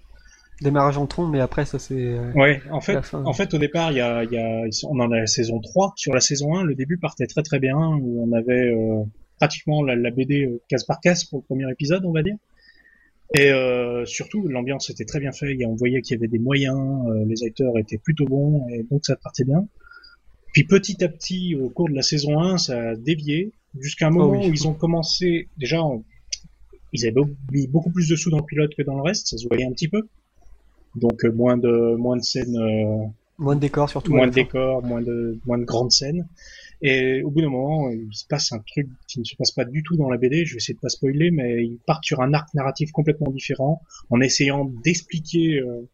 [0.60, 1.94] Démarrage en trombe, mais après ça c'est.
[1.96, 5.00] euh, Ouais, en fait, en fait, au départ, il y a, il y a, on
[5.00, 5.94] en a la saison 3.
[5.96, 9.02] Sur la saison 1, le début partait très très bien, où on avait euh,
[9.38, 12.36] pratiquement la, la BD euh, case par case pour le premier épisode, on va dire.
[13.34, 15.56] Et euh, surtout, l'ambiance était très bien faite.
[15.66, 19.00] On voyait qu'il y avait des moyens, euh, les acteurs étaient plutôt bons, et donc
[19.04, 19.66] ça partait bien.
[20.52, 24.10] Puis petit à petit, au cours de la saison 1, ça a dévié, jusqu'à un
[24.10, 24.48] moment oui.
[24.50, 26.04] où ils ont commencé, déjà, on-
[26.92, 27.20] ils avaient
[27.52, 29.64] mis beaucoup plus de sous dans le pilote que dans le reste, ça se voyait
[29.64, 30.02] un petit peu.
[30.94, 33.06] Donc euh, moins de moins de scènes, euh,
[33.38, 34.12] Moins de décors surtout.
[34.12, 34.42] moins de fin.
[34.42, 36.28] décors, moins de moins de grandes scènes.
[36.82, 39.64] Et au bout d'un moment, il se passe un truc qui ne se passe pas
[39.64, 40.44] du tout dans la BD.
[40.44, 43.80] Je vais essayer de pas spoiler, mais ils partent sur un arc narratif complètement différent,
[44.10, 45.88] en essayant d'expliquer euh,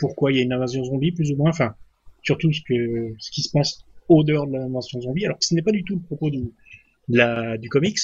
[0.00, 1.50] pourquoi il y a une invasion zombie, plus ou moins.
[1.50, 1.74] Enfin,
[2.22, 5.24] surtout ce que ce qui se passe au dehors de l'invasion zombie.
[5.26, 6.40] Alors que ce n'est pas du tout le propos du
[7.08, 7.98] la, du comics,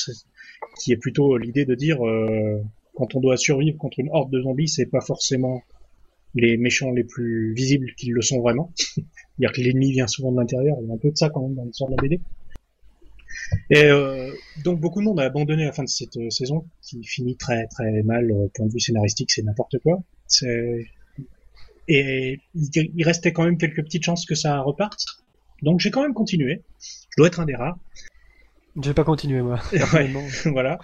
[0.81, 2.63] qui est plutôt l'idée de dire euh,
[2.95, 5.63] quand on doit survivre contre une horde de zombies, c'est pas forcément
[6.35, 8.73] les méchants les plus visibles qui le sont vraiment.
[8.77, 11.43] C'est-à-dire que l'ennemi vient souvent de l'intérieur, il y a un peu de ça quand
[11.43, 12.21] même dans l'histoire de la BD.
[13.71, 14.31] Et euh,
[14.65, 17.67] donc beaucoup de monde a abandonné la fin de cette euh, saison, qui finit très
[17.69, 20.03] très mal, euh, point de vue scénaristique, c'est n'importe quoi.
[21.91, 25.05] Et il, il restait quand même quelques petites chances que ça reparte.
[25.63, 26.63] Donc j'ai quand même continué.
[26.81, 27.79] Je dois être un des rares.
[28.81, 29.61] J'ai pas continué moi.
[29.73, 30.11] Ouais.
[30.47, 30.79] voilà.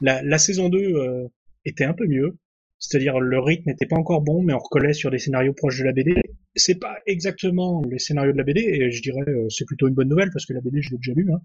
[0.00, 1.28] La, la saison 2 euh,
[1.64, 2.36] était un peu mieux.
[2.78, 5.84] C'est-à-dire le rythme n'était pas encore bon, mais on recollait sur des scénarios proches de
[5.84, 6.14] la BD.
[6.54, 9.94] C'est pas exactement les scénarios de la BD, et je dirais euh, c'est plutôt une
[9.94, 11.26] bonne nouvelle parce que la BD je l'ai déjà lu.
[11.32, 11.40] Hein.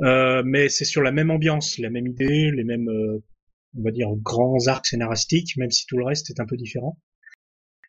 [0.00, 4.08] Euh, mais c'est sur la même ambiance, la même idée, les mêmes, on va dire,
[4.16, 6.98] grands arcs scénaristiques, même si tout le reste est un peu différent.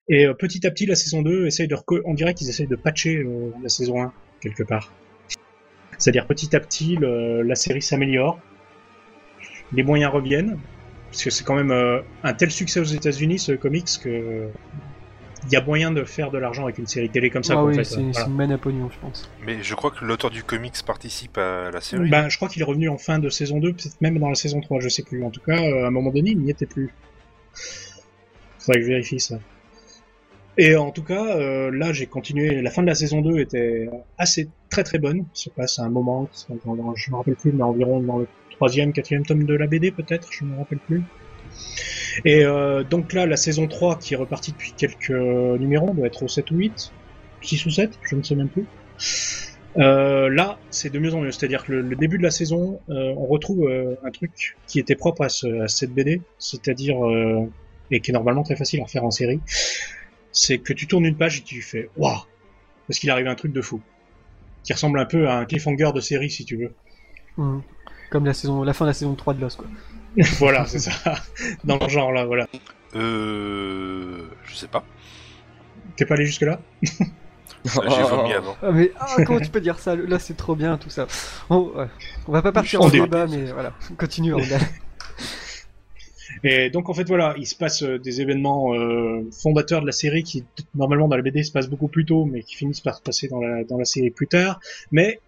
[0.08, 3.23] Et petit à petit, la saison 2 essaye de, on dirait qu'ils essayent de patcher
[3.62, 4.91] la saison 1 quelque part.
[5.98, 8.40] C'est-à-dire petit à petit, le- la série s'améliore,
[9.74, 10.58] les moyens reviennent,
[11.12, 14.48] parce que c'est quand même euh, un tel succès aux États-Unis ce comics que
[15.46, 17.56] il y a moyen de faire de l'argent avec une série télé comme ça.
[17.58, 18.28] ah oui, c'est Voilà.
[18.28, 19.30] une manne à pognon, je pense.
[19.46, 22.10] Mais je crois que l'auteur du comics participe à la série.
[22.10, 24.36] Ben, je crois qu'il est revenu en fin de saison 2, peut-être même dans la
[24.36, 25.22] saison 3, je sais plus.
[25.22, 26.94] En tout cas, euh, à un moment donné, il n'y était plus.
[28.60, 29.36] Faudrait que je vérifie ça.
[30.58, 32.62] Et en tout cas, euh, là, j'ai continué.
[32.62, 35.26] La fin de la saison 2 était assez très très bonne.
[35.34, 36.30] Se passe à un moment,
[36.95, 40.30] je me rappelle plus, mais environ dans le troisième, quatrième tome de la BD peut-être,
[40.32, 41.01] je me rappelle plus.
[42.26, 46.24] Et euh, donc là, la saison 3 qui est repartie depuis quelques numéros, doit être
[46.24, 46.93] au 7 ou 8,
[47.41, 48.66] 6 ou 7, je ne sais même plus.
[49.78, 51.32] Euh, là, c'est de mieux en mieux.
[51.32, 54.95] C'est-à-dire que le, début de la saison, euh, on retrouve euh, un truc qui était
[54.95, 57.49] propre à, à cette BD, c'est-à-dire euh,
[57.91, 59.39] et qui est normalement très facile à refaire en série.
[60.34, 62.18] C'est que tu tournes une page et tu fais waouh,
[62.88, 63.82] parce qu'il arrive un truc de fou,
[64.64, 66.74] qui ressemble un peu à un cliffhanger de série si tu veux.
[67.38, 67.62] Mhm.
[68.10, 69.68] Comme la saison, la fin de la saison 3 de Lost, quoi.
[70.40, 70.92] voilà, c'est ça,
[71.64, 72.48] dans le genre là, voilà.
[72.96, 74.28] Euh.
[74.46, 74.84] Je sais pas.
[75.96, 76.60] T'es pas allé jusque là
[77.64, 78.56] J'ai vomi avant.
[78.62, 79.96] Ah, mais ah, comment tu peux dire ça?
[79.96, 81.08] Là, c'est trop bien tout ça.
[81.50, 81.88] On, ouais.
[82.28, 84.34] On va pas partir en dé- débat, mais voilà, continue.
[84.34, 84.62] Randall.
[86.44, 89.91] Et donc en fait voilà, il se passe euh, des événements euh, fondateurs de la
[89.94, 90.44] série qui
[90.76, 93.28] normalement dans la BD se passent beaucoup plus tôt, mais qui finissent par se passer
[93.28, 94.60] dans la dans la série plus tard.
[94.91, 95.20] Mais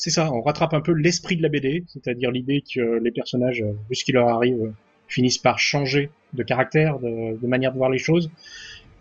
[0.00, 3.60] c'est ça, on rattrape un peu l'esprit de la BD, c'est-à-dire l'idée que les personnages,
[3.60, 4.72] euh, vu ce qui leur arrive, euh,
[5.08, 8.30] finissent par changer de caractère, de, de manière de voir les choses,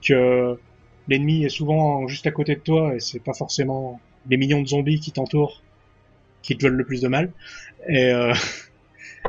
[0.01, 0.57] que
[1.07, 4.67] l'ennemi est souvent juste à côté de toi et c'est pas forcément les millions de
[4.67, 5.61] zombies qui t'entourent
[6.41, 7.32] qui te veulent le plus de mal.
[7.88, 8.34] Et, euh,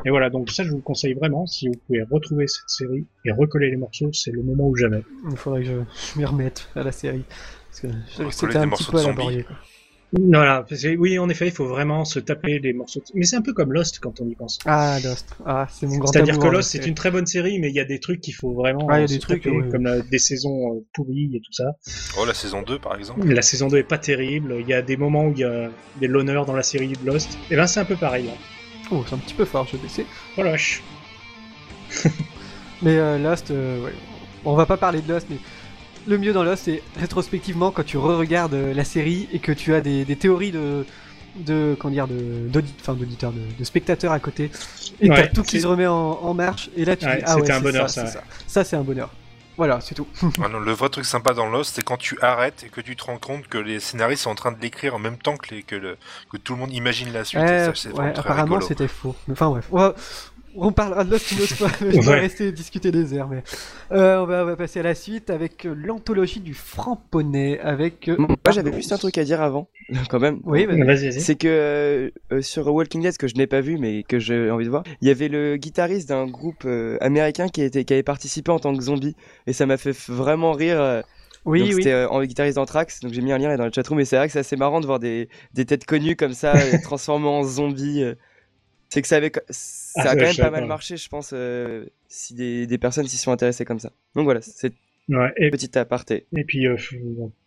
[0.05, 3.05] et voilà, donc ça je vous le conseille vraiment, si vous pouvez retrouver cette série
[3.25, 5.03] et recoller les morceaux, c'est le moment ou jamais.
[5.29, 5.73] Il faudrait que je,
[6.13, 7.23] je m'y remette à la série.
[7.69, 7.87] Parce que
[8.31, 9.45] c'était des un petit morceaux peu laborieux.
[10.13, 10.65] Voilà,
[10.97, 12.99] oui en effet, il faut vraiment se taper les morceaux.
[12.99, 14.59] de- Mais c'est un peu comme Lost quand on y pense.
[14.65, 15.33] Ah, Lost.
[15.45, 17.75] Ah, c'est mon grand C'est-à-dire que hein, Lost, c'est une très bonne série, mais il
[17.75, 19.69] y a des trucs qu'il faut vraiment Ah, il y a des trucs, taper, ouais.
[19.69, 21.77] comme la- des saisons euh, pourries et tout ça.
[22.19, 23.25] Oh, la saison 2 par exemple.
[23.25, 24.57] La saison 2 est pas terrible.
[24.59, 25.69] Il y a des moments où il y a
[26.01, 27.37] de l'honneur dans la série de Lost.
[27.49, 28.25] Et ben c'est un peu pareil.
[28.25, 28.33] Là.
[28.91, 30.05] Oh, c'est un petit peu fort, je vais baisser.
[30.37, 30.81] Oh la vache.
[32.81, 33.93] Mais euh, Lost, euh, ouais.
[34.45, 35.37] on va pas parler de Lost, mais
[36.07, 39.73] le mieux dans Lost, c'est rétrospectivement quand tu re-regardes euh, la série et que tu
[39.75, 40.85] as des, des théories de
[41.37, 42.95] de comment dire de d'auditeurs
[43.31, 44.51] de, de spectateurs à côté
[44.99, 47.17] et Ouais, t'as tout qui c'est- se remet en, en marche et là tu Ouais,
[47.19, 49.09] dis ah ouais c'était un c'est bonheur, c'est ça ça c'est un bonheur
[49.57, 50.07] voilà c'est tout
[50.43, 52.95] Ah non, le vrai truc sympa dans Lost, c'est quand tu arrêtes et que tu
[52.95, 55.53] te rends compte que les scénaristes sont en train de l'écrire en même temps que,
[55.53, 55.97] les, que, le,
[56.31, 57.41] que tout le monde imagine la suite.
[57.41, 57.45] et
[57.91, 59.15] Ouais, ça, apparemment c'était faux.
[59.31, 59.95] Enfin bref, on, va-
[60.55, 61.69] on parlera de Lost une autre fois.
[61.79, 63.43] Je vais rester discuter des heures, mais
[63.91, 68.07] euh, on, va, on va passer à la suite avec l'anthologie du Franc-Poney avec.
[68.09, 69.69] euh, Moi, j'avais juste un truc à dire avant,
[70.09, 70.39] quand même.
[70.43, 70.81] Oui, vas-y.
[70.83, 71.21] Vas-y, vas-y.
[71.21, 74.65] C'est que euh, sur Walking Dead, que je n'ai pas vu mais que j'ai envie
[74.65, 78.03] de voir, il y avait le guitariste d'un groupe euh, américain qui, était, qui avait
[78.03, 79.15] participé en tant que zombie
[79.47, 80.79] et ça m'a fait vraiment rire.
[80.81, 81.01] euh,
[81.45, 81.73] Oui, donc oui.
[81.75, 84.05] C'était euh, en guitariste d'Anthrax, donc j'ai mis un lien là dans le chatroom et
[84.05, 87.27] c'est vrai que c'est assez marrant de voir des, des têtes connues comme ça transformées
[87.27, 88.03] en zombies.
[88.89, 89.31] C'est que ça, avait,
[89.95, 92.77] ça Ah, a ouais, quand même pas mal marché, je pense, euh, si des, des
[92.77, 93.91] personnes s'y sont intéressées comme ça.
[94.15, 94.73] Donc voilà, c'est
[95.09, 96.27] Ouais, et, petit aparté.
[96.37, 96.77] et puis, euh,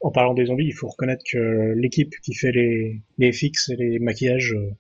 [0.01, 3.77] en parlant des zombies, il faut reconnaître que l'équipe qui fait les, les FX et
[3.77, 4.71] les maquillages, euh,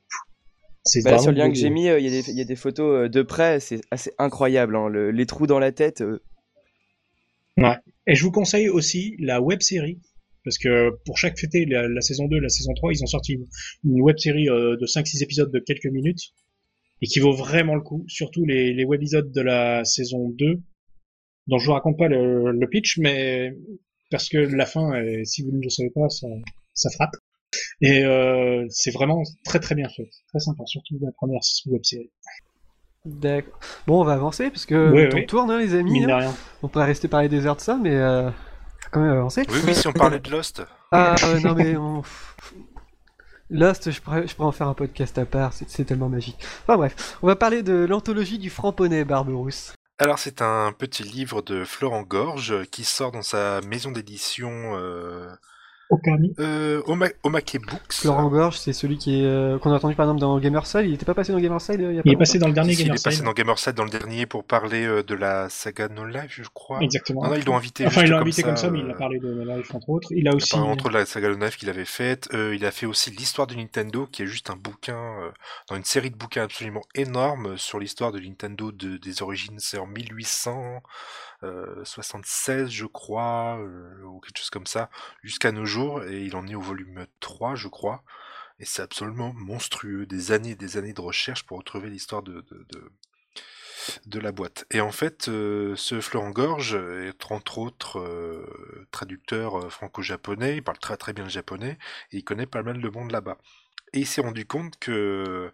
[0.85, 2.45] c'est Bah, sur le lien que j'ai mis, il y, a des- il y a
[2.45, 4.77] des photos de près, c'est assez incroyable.
[4.77, 6.03] hein, le- les trous dans la tête,
[8.07, 9.99] Et je vous conseille aussi la web série.
[10.45, 13.33] Parce que pour chaque fêté, la, la saison 2, la saison 3, ils ont sorti
[13.33, 13.47] une,
[13.85, 16.35] une web série euh, de 5-6 épisodes de quelques minutes.
[17.05, 18.03] Et qui vaut vraiment le coup.
[18.09, 20.59] Surtout les, les webisodes de la saison 2.
[21.49, 23.53] dont je vous raconte pas le, le pitch, mais
[24.11, 26.27] parce que la fin, euh, si vous ne le savez pas, ça,
[26.73, 27.15] ça frappe.
[27.83, 30.09] Et euh, c'est vraiment très très bien fait.
[30.29, 32.11] Très sympa, surtout la première web série.
[33.05, 33.61] D'accord.
[33.87, 35.27] Bon, on va avancer parce que Oui, le temps oui.
[35.27, 36.05] tourne, hein, les amis.
[36.11, 36.33] Hein.
[36.63, 38.31] On pourrait rester parler des heures de ça, mais euh,
[38.91, 39.43] quand même avancer.
[39.51, 40.63] Oui, oui, si on parlait de Lost.
[40.91, 42.03] Ah euh, non mais on...
[43.51, 46.38] Lost, je pourrais, je pourrais en faire un podcast à part, c'est tellement magique.
[46.62, 49.74] Enfin bref, on va parler de l'anthologie du franc-poney, Barberousse.
[49.99, 55.28] Alors, c'est un petit livre de Florent Gorge qui sort dans sa maison d'édition euh,
[55.91, 57.93] Aucun euh, Oma- Omake Books.
[57.93, 60.82] Florent Gorge, c'est celui qui est euh, qu'on a entendu par exemple dans Gamerside.
[60.87, 62.39] Il était pas passé dans Gamerside euh, il y a pas Il est longtemps passé
[62.39, 63.05] dans le dernier Il est Gamerside.
[63.05, 66.43] passé dans Gamerside dans le dernier pour parler euh, de la saga No Life, je
[66.55, 66.80] crois.
[66.80, 67.22] Exactement.
[67.24, 67.87] Non, non, ils l'ont invité.
[67.87, 69.91] Enfin, juste il l'a invité comme ça, mais il a parlé de No Life entre
[69.91, 70.09] autres.
[70.11, 70.51] Il a Il a aussi.
[70.53, 72.28] parlé entre autres la saga No Life qu'il avait faite.
[72.32, 75.30] Euh, il a fait aussi l'histoire de Nintendo, qui est juste un bouquin, euh,
[75.68, 79.57] dans une série de bouquins absolument énorme sur l'histoire de Nintendo de- des origines.
[79.59, 79.87] C'est en
[81.45, 84.90] 1876, je crois, euh, ou quelque chose comme ça,
[85.22, 86.05] jusqu'à nos jours.
[86.05, 88.03] Et il en est au volume 3, je crois.
[88.59, 90.07] Et c'est absolument monstrueux.
[90.07, 92.45] Des années et des années de recherche pour retrouver l'histoire de,
[94.12, 94.64] la boîte.
[94.70, 100.62] Et en fait, euh, ce Florent Gorge est entre autres euh, traducteur euh, franco-japonais, il
[100.62, 101.78] parle très très bien le japonais,
[102.12, 103.38] et il connaît pas mal le monde là-bas.
[103.92, 105.53] Et il s'est rendu compte que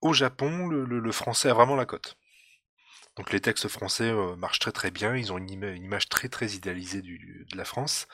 [0.00, 2.16] au Japon, le français a vraiment la cote.
[3.16, 6.08] Donc les textes français euh, marchent très très bien, ils ont une, ima- une image
[6.08, 8.06] très très idéalisée du- de la France.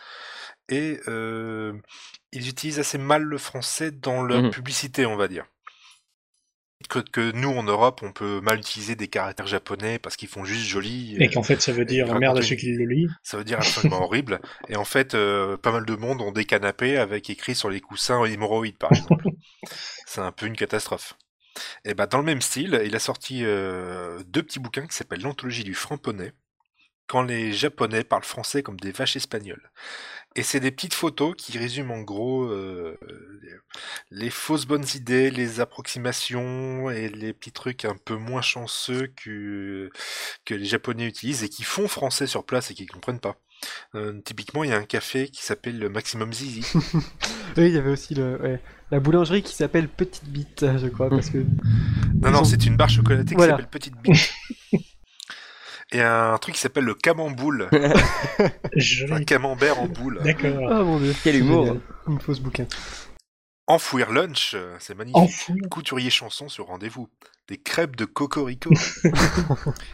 [0.69, 1.75] Et euh,
[2.33, 4.51] ils utilisent assez mal le français dans leur Mhm.
[4.51, 5.47] publicité, on va dire.
[6.89, 10.45] Que, que nous, en Europe, on peut mal utiliser des caractères japonais parce qu'ils font
[10.45, 11.17] juste joli.
[11.19, 13.11] Et euh, qu'en fait, ça veut dire merde à ceux qui le lisent.
[13.23, 14.41] ça veut dire absolument horrible.
[14.69, 17.81] Et en fait, euh, pas mal de monde ont des canapés avec écrit sur les
[17.81, 19.29] coussins hémorroïdes, par exemple.
[20.07, 21.15] C'est un peu une catastrophe.
[21.85, 25.23] Et ben dans le même style, il a sorti euh, deux petits bouquins qui s'appellent
[25.23, 26.33] l'anthologie du franc-poney,
[27.09, 29.71] quand les Japonais parlent français comme des vaches espagnoles.
[30.37, 32.97] Et c'est des petites photos qui résument en gros euh,
[34.11, 39.91] les, fausses bonnes idées, les approximations et les petits trucs un peu moins chanceux que,
[40.45, 43.37] que les Japonais utilisent et qui font français sur place et qui comprennent pas.
[43.95, 46.67] Euh, typiquement, il y a un café qui s'appelle le Maximum Zizi.
[47.57, 48.61] Oui, il y avait aussi le, ouais,
[48.93, 51.39] la boulangerie qui s'appelle Petite Bite, je crois, parce que
[52.23, 53.55] Non, Ils non, ont- c'est une barre chocolatée Voilà.
[53.57, 54.31] qui s'appelle Petite Bite.
[55.93, 57.69] Et un truc qui s'appelle le camemboule.
[58.77, 60.21] Je un camembert en boule.
[60.23, 60.59] D'accord.
[60.71, 61.65] oh mon dieu, Quel humour.
[61.65, 61.81] génial.
[62.09, 62.67] Une fausse bouquin.
[63.67, 65.17] Enfouir lunch, euh, c'est magnifique.
[65.17, 65.63] Enfouir.
[65.71, 67.09] Couturier chanson sur rendez-vous.
[67.49, 68.71] Des crêpes de cocorico.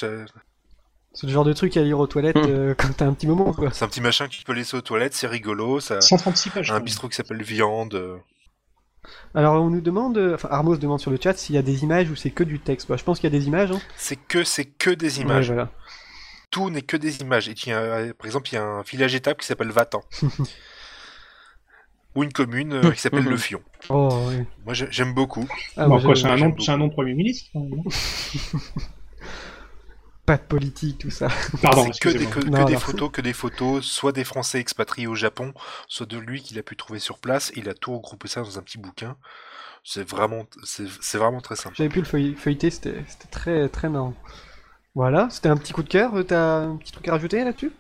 [1.13, 2.45] C'est le genre de truc à lire aux toilettes Hmm.
[2.49, 3.71] euh, quand t'as un petit moment, quoi.
[3.71, 5.79] C'est un petit machin que tu peux laisser aux toilettes, c'est rigolo.
[5.79, 6.71] Ça 136 pages.
[6.71, 8.19] un bistrot qui s'appelle Viande.
[9.33, 10.17] Alors, on nous demande.
[10.17, 12.43] euh, Enfin, Armos demande sur le chat s'il y a des images ou c'est que
[12.43, 12.87] du texte.
[12.89, 13.71] Bah, je pense qu'il y a des images.
[13.71, 13.79] Hein.
[13.97, 15.49] C'est que, c'est que des images.
[15.49, 15.71] Ouais, voilà.
[16.51, 17.47] Tout n'est que des images.
[17.49, 20.03] Et il y a, par exemple, il y a un village étape qui s'appelle Vatan.
[22.15, 23.61] Ou une commune euh, qui s'appelle Le Fion.
[23.89, 24.09] Oh.
[24.65, 25.45] Moi, j'ai- j'aime beaucoup.
[25.75, 27.75] Ah, Bon, quoi, c'est un, j'aime nom- c'est un nom de Premier ministre quand même,
[27.75, 27.83] non
[30.25, 31.27] Pas de politique, tout ça.
[31.61, 32.33] Pardon, c'est que des, excusez-moi.
[32.33, 32.79] que, que Non, des non.
[32.79, 35.53] photos, que des photos, soit des Français expatriés au Japon,
[35.87, 37.51] soit de lui qu'il a pu trouver sur place.
[37.55, 39.17] Il a tout regroupé ça dans un petit bouquin.
[39.83, 41.75] C'est vraiment, c'est c'est vraiment très sympa.
[41.77, 44.15] J'avais pu le feuille- feuilleter, c'était c'était très, très marrant.
[44.95, 46.15] Voilà, c'était un petit coup de cœur.
[46.15, 47.71] euh, T'as un petit truc à rajouter là-dessus?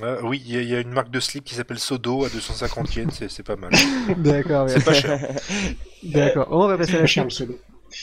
[0.00, 2.24] Euh, oui, il y, a- il y a une marque de slip qui s'appelle Sodo
[2.24, 3.70] à 250 yens, c'est pas mal.
[4.16, 4.68] D'accord.
[4.70, 5.18] C'est pas cher.
[6.02, 6.48] D'accord.
[6.50, 7.50] On va passer à la cher, suite.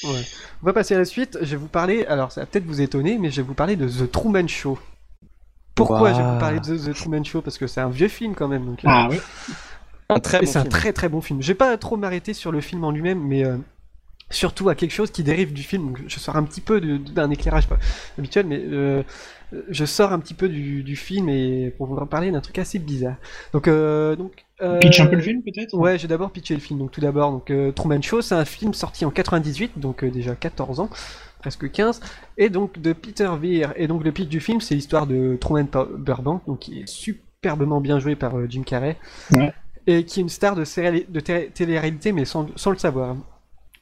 [0.03, 0.21] Ouais.
[0.61, 1.39] On va passer à la suite.
[1.41, 2.05] Je vais vous parler.
[2.05, 4.77] Alors, ça va peut-être vous étonner, mais je vais vous parler de The Truman Show.
[5.73, 7.41] Pourquoi je vais vous parler de The Truman Show?
[7.41, 8.65] Parce que c'est un vieux film quand même.
[8.65, 9.17] Donc, euh, Ah oui.
[10.09, 11.41] Un très bon c'est un très très bon film.
[11.41, 13.57] Je vais pas trop m'arrêter sur le film en lui-même, mais euh,
[14.29, 15.87] surtout à quelque chose qui dérive du film.
[15.87, 17.77] Donc, je sors un petit peu d'un éclairage pas
[18.17, 19.03] habituel, mais euh,
[19.69, 22.57] je sors un petit peu du, du film et pour vous en parler d'un truc
[22.59, 23.15] assez bizarre.
[23.53, 26.59] Donc, euh, donc euh, Pitch un peu le film peut-être Ouais, j'ai d'abord pitché le
[26.59, 26.79] film.
[26.79, 30.35] Donc tout d'abord, donc euh, Truman Show, c'est un film sorti en 98, donc déjà
[30.35, 30.89] 14 ans,
[31.39, 32.01] presque 15,
[32.37, 33.73] et donc de Peter Weir.
[33.75, 37.81] Et donc le pitch du film, c'est l'histoire de Truman Burbank, donc qui est superbement
[37.81, 38.97] bien joué par Jim Carrey,
[39.31, 39.53] Ouais.
[39.87, 40.63] et qui est une star de,
[41.49, 43.15] télé-réalité, mais sans, sans le savoir.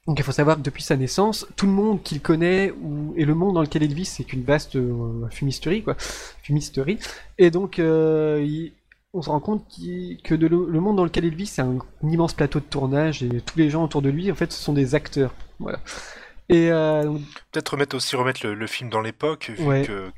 [0.08, 3.26] Donc il faut savoir que depuis sa naissance, tout le monde qu'il connaît ou, et
[3.26, 5.95] le monde dans lequel il vit, c'est qu'une vaste euh, fumisterie, quoi.
[6.43, 6.97] Fumisterie.
[7.38, 8.74] Et donc euh, il-
[9.14, 9.66] on se rend compte
[10.24, 13.24] que de le, le monde dans lequel il vit, c'est un, immense plateau de tournage
[13.24, 15.34] et tous les gens autour de lui, en fait, ce sont des acteurs.
[15.60, 15.80] Voilà.
[16.49, 19.84] Et euh, donc, Peut-être remettre aussi remettre le, le film dans l'époque, vu Ouais.
[19.86, 20.12] que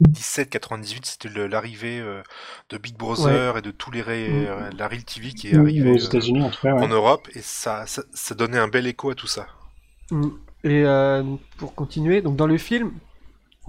[0.00, 2.22] 97-98 c'était l'arrivée euh,
[2.70, 4.46] de Big Brother et de tous les Mm.
[4.48, 6.88] euh, la Real TV qui est Aux arrivé euh, États-Unis en ouais.
[6.90, 9.46] Europe et ça, ça, ça donnait un bel écho à tout ça.
[10.10, 10.28] Mm.
[10.64, 11.22] Et euh,
[11.56, 12.92] pour continuer, donc dans le film,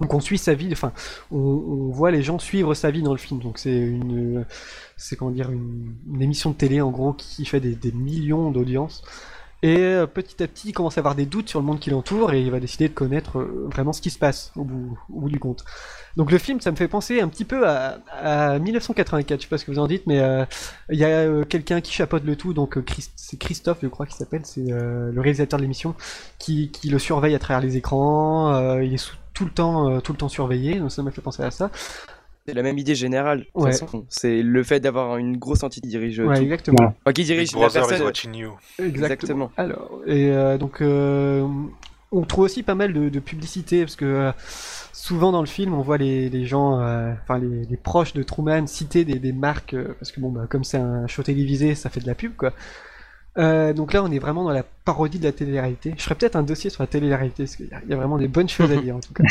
[0.00, 0.92] donc on suit sa vie, enfin,
[1.30, 3.40] on, on voit les gens suivre sa vie dans le film.
[3.40, 4.46] Donc c'est une,
[4.96, 8.50] c'est comment dire, une, une émission de télé en gros qui fait des, des millions
[8.50, 9.02] d'audience.
[9.62, 11.90] Et euh, petit à petit, il commence à avoir des doutes sur le monde qui
[11.90, 15.28] l'entoure et il va décider de connaître euh, vraiment ce qui se passe au bout,
[15.28, 15.64] du compte.
[16.16, 19.38] Donc le film, ça me fait penser un petit peu à, à 1984.
[19.38, 20.46] Je sais pas ce que vous en dites, mais euh,
[20.90, 22.54] il y a quelqu'un qui chapeaute le tout.
[22.54, 22.78] Donc
[23.16, 25.94] c'est Christophe, je crois qu'il s'appelle, c'est le réalisateur de l'émission,
[26.38, 28.78] qui, le surveille à travers les écrans.
[28.80, 30.78] il est tout le temps, tout le temps surveillé.
[30.78, 31.70] Donc ça m'a fait penser à ça.
[32.50, 33.46] C'est la même idée générale.
[33.54, 33.70] Ouais.
[34.08, 36.42] C'est le fait d'avoir une grosse entité qui dirige Ouais, tout.
[36.42, 36.94] exactement.
[37.04, 38.02] Enfin, qui dirige la personne.
[38.02, 38.52] watching you.
[38.78, 39.50] Exactement.
[39.56, 41.46] Alors, et euh, donc, euh,
[42.12, 44.32] on trouve aussi pas mal de, de publicité parce que euh,
[44.92, 48.22] souvent dans le film, on voit les, les gens, euh, enfin les, les proches de
[48.22, 51.74] Truman citer des, des marques euh, parce que bon, bah, comme c'est un show télévisé,
[51.74, 52.52] ça fait de la pub quoi.
[53.38, 55.94] Euh, donc là, on est vraiment dans la parodie de la télé-réalité.
[55.96, 58.48] Je ferais peut-être un dossier sur la télé-réalité parce qu'il y a vraiment des bonnes
[58.48, 59.22] choses à dire en tout cas.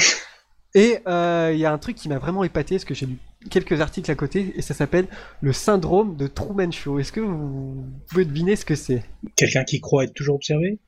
[0.75, 3.17] Et euh, il y a un truc qui m'a vraiment épaté parce que j'ai lu
[3.49, 5.07] quelques articles à côté et ça s'appelle
[5.41, 6.99] le syndrome de Truman Show.
[6.99, 9.03] Est-ce que vous pouvez deviner ce que c'est?
[9.35, 10.79] Quelqu'un qui croit être toujours observé?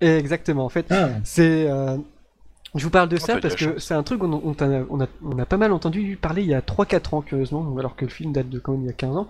[0.00, 0.64] Exactement.
[0.64, 1.66] En fait, Ah, c'est.
[1.70, 1.96] euh,
[2.74, 4.84] Je vous parle de Oh, ça parce que c'est un truc on, on, t'en a,
[4.90, 7.96] on, a, on a pas mal entendu parler il y a 3-4 ans, curieusement, alors
[7.96, 9.28] que le film date de quand même il y a 15 ans.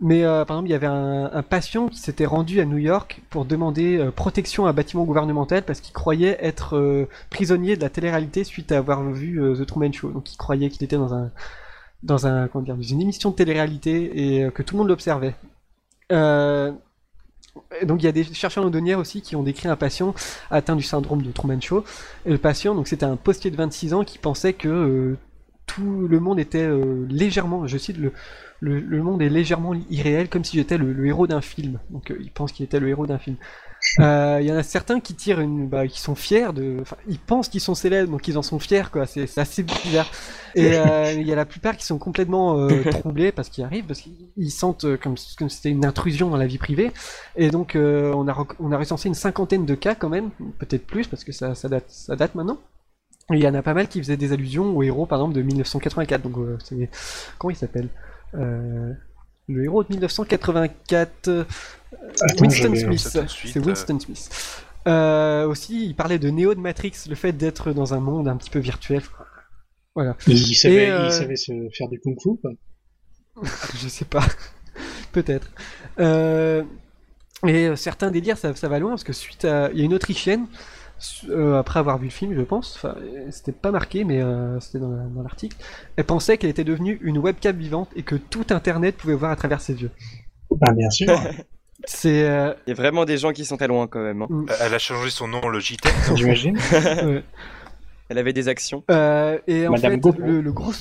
[0.00, 2.78] Mais euh, par exemple, il y avait un, un patient qui s'était rendu à New
[2.78, 7.76] York pour demander euh, protection à un bâtiment gouvernemental parce qu'il croyait être euh, prisonnier
[7.76, 10.10] de la télé-réalité suite à avoir vu euh, The Truman Show.
[10.10, 11.30] Donc il croyait qu'il était dans un
[12.02, 15.34] dans un comment dire, dans une émission de télé-réalité et que tout le monde l'observait.
[17.82, 20.14] Donc il y a des chercheurs londoniens aussi qui ont décrit un patient
[20.50, 21.84] atteint du syndrome de Truman Show.
[22.24, 25.16] Et le patient, donc c'était un postier de 26 ans qui pensait que
[25.70, 28.12] tout le monde était euh, légèrement, je cite, le,
[28.60, 31.78] le, le monde est légèrement irréel, comme si j'étais le, le héros d'un film.
[31.90, 33.36] Donc euh, il pense qu'il était le héros d'un film.
[34.00, 36.96] Euh, Il y en a certains qui tirent une, bah, qui sont fiers de, enfin,
[37.06, 39.06] ils pensent qu'ils sont célèbres, donc ils en sont fiers, quoi.
[39.06, 40.10] C'est assez bizarre.
[40.54, 40.72] Et
[41.16, 44.96] il y a la plupart qui sont complètement troublés parce qu'ils arrivent, parce qu'ils sentent
[44.98, 46.92] comme comme c'était une intrusion dans la vie privée.
[47.36, 51.06] Et donc on a on a recensé une cinquantaine de cas quand même, peut-être plus
[51.08, 52.58] parce que ça, ça date ça date maintenant.
[53.32, 55.42] Il y en a pas mal qui faisaient des allusions au héros par exemple de
[55.42, 56.22] 1984.
[56.22, 56.58] Donc euh,
[57.38, 57.88] comment il s'appelle?
[58.34, 58.92] Euh,
[59.48, 61.28] Le héros de 1984.
[61.28, 61.44] euh,
[62.20, 63.18] Attends, Winston Smith.
[63.28, 64.64] C'est Winston Smith.
[65.48, 68.50] Aussi, il parlait de Neo de Matrix, le fait d'être dans un monde un petit
[68.50, 69.02] peu virtuel.
[69.94, 70.16] Voilà.
[70.26, 72.30] Il savait, Et, il savait se faire du kung fu.
[73.76, 74.24] Je sais pas.
[75.12, 75.50] Peut-être.
[77.46, 79.70] Et certains délires, ça, ça va loin, parce que suite à...
[79.72, 80.46] Il y a une Autrichienne,
[81.30, 82.94] euh, après avoir vu le film, je pense, enfin,
[83.30, 85.56] c'était pas marqué, mais euh, c'était dans, la- dans l'article,
[85.96, 89.36] elle pensait qu'elle était devenue une webcam vivante et que tout Internet pouvait voir à
[89.36, 89.90] travers ses yeux.
[90.62, 91.08] Ah, bien sûr.
[91.84, 92.28] C'est...
[92.28, 94.20] euh, Il y a vraiment des gens qui sont très loin quand même.
[94.22, 94.28] hein.
[94.60, 95.94] Elle a changé son nom en Logitech.
[96.14, 96.58] J'imagine.
[96.72, 97.24] ouais.
[98.10, 98.84] Elle avait des actions.
[98.90, 100.72] Euh, et en Madame fait, le, le gros,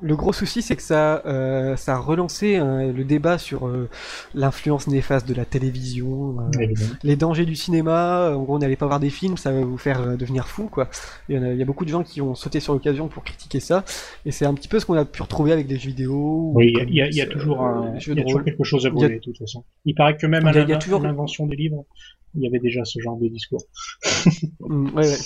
[0.00, 3.88] le gros souci, c'est que ça, euh, ça a relancé hein, le débat sur euh,
[4.34, 6.66] l'influence néfaste de la télévision, euh,
[7.02, 8.30] les dangers du cinéma.
[8.34, 10.88] En gros, on n'allait pas voir des films, ça va vous faire devenir fou, quoi.
[11.28, 13.24] Il y, a, il y a beaucoup de gens qui ont sauté sur l'occasion pour
[13.24, 13.84] critiquer ça,
[14.24, 16.52] et c'est un petit peu ce qu'on a pu retrouver avec des jeux vidéo.
[16.54, 18.44] Oui, ou il y a, y toujours, un, il y a toujours rôle.
[18.44, 19.64] quelque chose à a- brûler, de toute façon.
[19.84, 21.84] Il paraît que même à toujours- l'invention des livres,
[22.34, 23.62] il y avait déjà ce genre de discours.
[24.60, 25.16] Mm, ouais, ouais.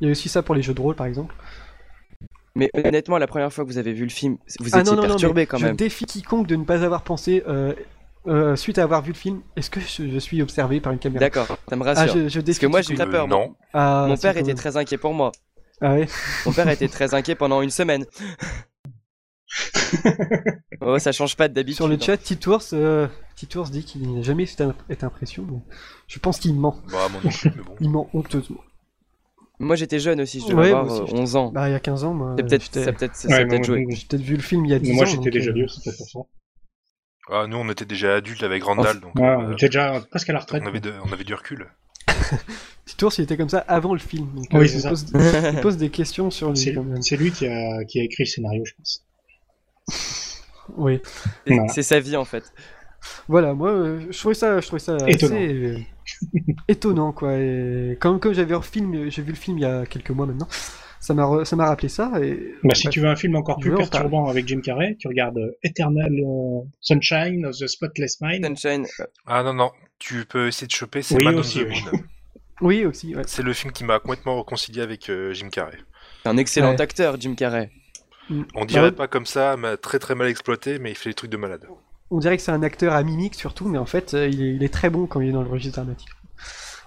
[0.00, 1.34] Il y a aussi ça pour les jeux de rôle, par exemple.
[2.56, 4.96] Mais honnêtement, la première fois que vous avez vu le film, vous Ah étiez non,
[4.96, 5.76] non, non, perturbé quand je même.
[5.76, 7.74] défie quiconque de ne pas avoir pensé, euh,
[8.28, 10.98] euh, suite à avoir vu le film, est-ce que je, je suis observé par une
[11.00, 11.18] caméra?
[11.20, 12.14] D'accord, ça me Ah, rassure.
[12.14, 13.26] je, je défie Parce que moi, j'ai eu la peur.
[13.26, 13.54] non.
[13.72, 15.32] Ah, Mon père était très inquiet pour moi.
[15.80, 16.06] Ah ouais
[16.46, 18.04] Mon père était très inquiet pendant une semaine.
[20.80, 21.76] oh, ça change pas d'habitude.
[21.76, 21.98] Sur le hein.
[22.00, 25.44] chat, Titours, euh, Titours dit qu'il n'a jamais eu cette im- cette impression.
[25.50, 25.58] mais
[26.06, 26.76] je pense qu'il ment.
[26.90, 27.74] Bah, moi non plus, mais bon.
[27.80, 28.60] Il ment honteusement.
[29.60, 31.52] Moi, j'étais jeune aussi, je devais Ouais, avoir aussi, euh, 11 ans.
[31.52, 32.34] Bah, il y a 15 ans, moi.
[32.38, 33.86] C'est peut-être, ça ça Ouais, a moi, peut-être joué.
[33.90, 34.94] J'ai peut-être vu le film il y a 10 ans.
[34.96, 36.28] moi, j'étais déjà euh, vieux, c'est peut-être pour
[37.30, 39.22] Ah, nous, on était déjà adultes avec Randall, donc ça.
[39.22, 40.62] Ouais, euh, on était déjà presque à la retraite.
[40.64, 41.68] on, avait de- on avait du recul.
[42.86, 44.28] Titours, il était comme ça avant le film.
[44.34, 44.88] Donc, Oui, euh, c'est il, ça.
[44.90, 45.06] pose,
[45.54, 46.56] il pose des questions sur lui
[47.00, 49.04] C'est lui qui a, qui a écrit le scénario, je pense.
[50.76, 51.00] Oui.
[51.46, 51.68] C'est- Voilà.
[51.82, 52.44] Sa vie en fait.
[53.28, 55.36] Voilà, moi, euh, je trouvais ça, je trouvais ça Étonnant.
[55.36, 55.78] assez euh,
[56.68, 57.34] étonnant, quoi.
[57.38, 60.10] Et comme, comme j'avais vu le film, j'ai vu le film il y a quelques
[60.10, 60.48] mois maintenant,
[61.00, 62.12] ça m'a, re- ça m'a rappelé ça.
[62.22, 62.92] Et Bah, si bref.
[62.92, 66.60] tu veux un film encore plus perturbant avec Jim Carrey, tu regardes euh, Eternal euh,
[66.80, 68.44] Sunshine of the Spotless Mind.
[68.58, 68.86] Sunshine,
[69.26, 71.82] Ah non, non, tu peux essayer de choper, c'est Oui, aussi, the oui.
[71.92, 72.00] Moon.
[72.60, 73.24] Oui, aussi, ouais.
[73.26, 75.76] C'est le film qui m'a complètement réconcilié avec euh, Jim Carrey.
[76.22, 76.80] c'est un excellent Ouais.
[76.80, 77.70] acteur, Jim Carrey.
[78.54, 78.92] On dirait ouais.
[78.92, 81.66] pas comme ça, mais très très mal exploité, mais il fait des trucs de malade.
[82.10, 84.72] On dirait que c'est un acteur à mimique surtout, mais en fait, euh, il est,
[84.72, 86.08] très bon quand il est dans le registre dramatique.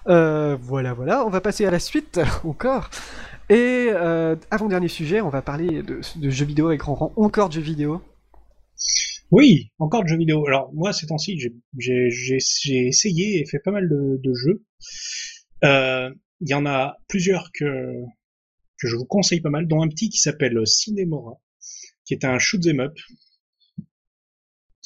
[0.08, 2.90] Euh, voilà, voilà, on va passer à la suite encore.
[3.50, 7.62] Et euh, avant-dernier sujet, on va parler de, jeux vidéo avec rang encore de jeux
[7.62, 8.02] vidéo.
[9.32, 10.46] Oui, encore de jeux vidéo.
[10.48, 11.40] Alors moi, ces temps-ci,
[11.78, 12.38] j'ai-
[12.88, 14.64] essayé et fait pas mal de, jeux.
[15.64, 18.04] Il y en a plusieurs que
[18.80, 21.40] que je vous conseille pas mal, dont un petit qui s'appelle Cinemora,
[22.06, 22.94] qui est un shoot 'em up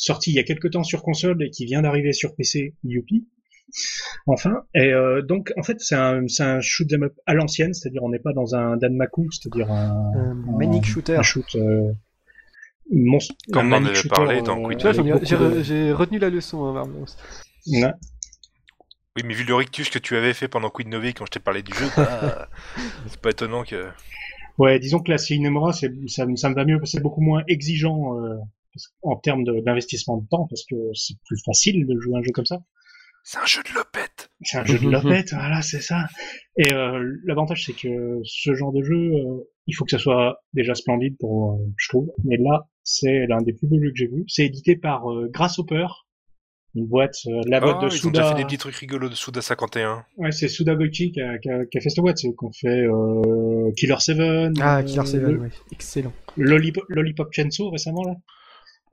[0.01, 2.73] sorti il y a quelque temps sur console et qui vient d'arriver sur PC.
[2.83, 3.27] Youpi.
[4.27, 7.73] Enfin, et euh, donc en fait c'est un c'est un shoot 'em up à l'ancienne,
[7.73, 11.15] c'est-à-dire on n'est pas dans un Danmaku, c'est-à-dire un, Un manic shooter.
[11.15, 11.93] un shoot euh,
[12.91, 16.75] monstre, Comme on en avait shooter, parlé dans euh, ai- avec j'ai, retenu la leçon,
[16.75, 16.83] hein.
[17.67, 17.93] Ouais.
[19.17, 21.39] Oui, mais vu le rictus que tu avais fait pendant Quid Novi quand je t'ai
[21.39, 22.49] parlé du jeu, bah,
[23.07, 23.87] c'est pas étonnant que.
[24.57, 27.03] Ouais, disons que la Cinemora, c'est, ça, me- ça me va mieux, parce que c'est
[27.03, 28.35] beaucoup moins exigeant euh,
[29.03, 32.45] en termes d'investissement de temps, parce que c'est plus facile de jouer un jeu comme
[32.45, 32.59] ça.
[33.23, 36.05] C'est un jeu de lopette C'est un jeu de lopette, voilà, c'est ça.
[36.57, 40.41] Et euh, l'avantage, c'est que ce genre de jeu, euh, il faut que ça soit
[40.53, 42.11] déjà splendide pour, euh, je trouve.
[42.23, 44.23] Mais là, c'est l'un des plus beaux jeux que j'ai vu.
[44.27, 45.85] C'est édité par euh, Grasshopper,
[46.73, 48.29] une boîte, euh, la boîte Ah, de ils ont déjà Suda.
[48.35, 50.03] fait des petits trucs rigolos de Suda 51.
[50.17, 52.17] Ouais, c'est Suda Goichi qui a, qui, a, qui a fait cette boîte.
[52.17, 54.17] C'est eux qui ont fait euh, Killer 7.
[54.61, 55.49] Ah, euh, Killer 7, le- ouais.
[55.71, 56.13] Excellent.
[56.37, 58.15] Lollipop, Lollipop Chainsaw récemment là.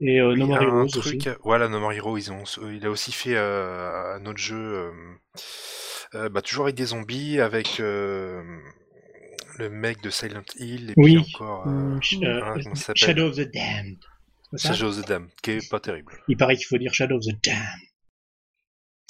[0.01, 1.29] Et euh, No Oui, More un Heroes truc, aussi.
[1.43, 4.91] voilà, No More ils ont, il a aussi fait euh, un autre jeu, euh,
[6.15, 8.41] euh, bah, toujours avec des zombies, avec euh,
[9.57, 11.15] le mec de Silent Hill, et Oui.
[11.21, 11.99] puis encore euh, Hmm.
[11.99, 12.95] Sh- ah, euh, ça s'appelle?
[12.95, 13.97] Shadow of the Damned.
[14.57, 16.13] Shadow of the Dam, qui est pas terrible.
[16.27, 17.59] Il paraît qu'il faut dire Shadow of the Damned.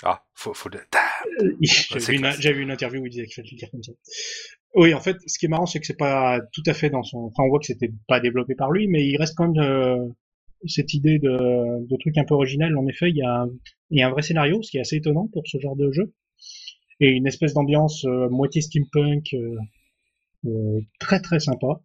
[0.04, 0.80] Ah, faut, faut le...
[1.62, 3.92] J'avais vu une interview où il disait qu'il fallait le dire comme ça.
[4.76, 7.04] Oui, en fait, ce qui est marrant, c'est que c'est pas tout à fait dans
[7.04, 7.18] son.
[7.20, 10.06] Enfin, on voit que c'était pas développé par lui, mais il reste quand même euh,
[10.68, 12.78] cette idée de, de truc un peu original.
[12.78, 13.50] En effet, il y a, un-
[13.92, 15.92] il y a un vrai scénario, ce qui est assez étonnant pour ce genre de
[15.92, 16.14] jeu,
[17.00, 19.58] et une espèce d'ambiance euh, moitié steampunk euh,
[20.48, 21.82] euh, très très sympa.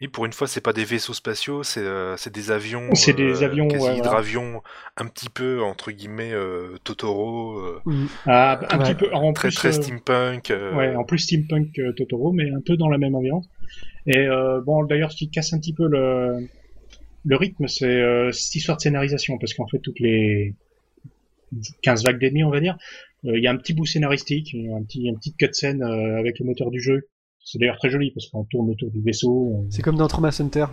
[0.00, 2.90] Et pour une fois, c'est pas des vaisseaux spatiaux, c'est euh, c'est des avions.
[2.94, 4.62] C'est des avions, quasi ouais, hydravions,
[4.96, 8.06] un petit peu, entre guillemets, euh, Totoro, euh, Mm.
[8.26, 8.84] Ah, un Ouais.
[8.84, 10.50] petit peu en très plus, très steampunk.
[10.50, 13.46] euh, Ouais, en plus steampunk euh, Totoro, mais un peu dans la même ambiance.
[14.06, 16.48] Et euh, bon, d'ailleurs, ce qui casse un petit peu le,
[17.24, 20.54] le rythme, c'est euh, cette histoire de scénarisation, parce qu'en fait, toutes les
[21.82, 22.76] 15 vagues d'ennemis, on va dire,
[23.26, 26.38] euh, il y a un petit bout scénaristique, un petit, un petit cutscene euh, avec
[26.38, 27.08] le moteur du jeu.
[27.44, 29.32] C'est d'ailleurs très joli, parce qu'on tourne autour du vaisseau.
[29.32, 30.66] on- C'est comme dans Trauma Center,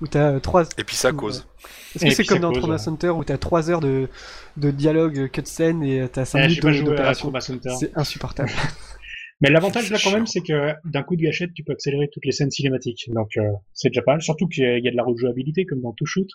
[0.00, 0.64] où t'as euh, trois.
[0.78, 1.46] Et puis ça cause.
[1.94, 2.78] Est-ce que c'est comme dans cause, Trauma ouais.
[2.80, 4.08] Center où t'as 3 heures de,
[4.56, 7.32] de dialogue euh, cutscene et t'as 5 Eh, minutes d'opération.
[7.78, 8.50] C'est insupportable.
[9.42, 12.24] Mais l'avantage là quand même, c'est que d'un coup de gâchette, tu peux accélérer toutes
[12.24, 13.10] les scènes cinématiques.
[13.12, 13.42] Donc euh,
[13.74, 14.22] c'est déjà pas mal.
[14.22, 16.28] Surtout qu'il y a- il y a de la rejouabilité comme dans tout shoot.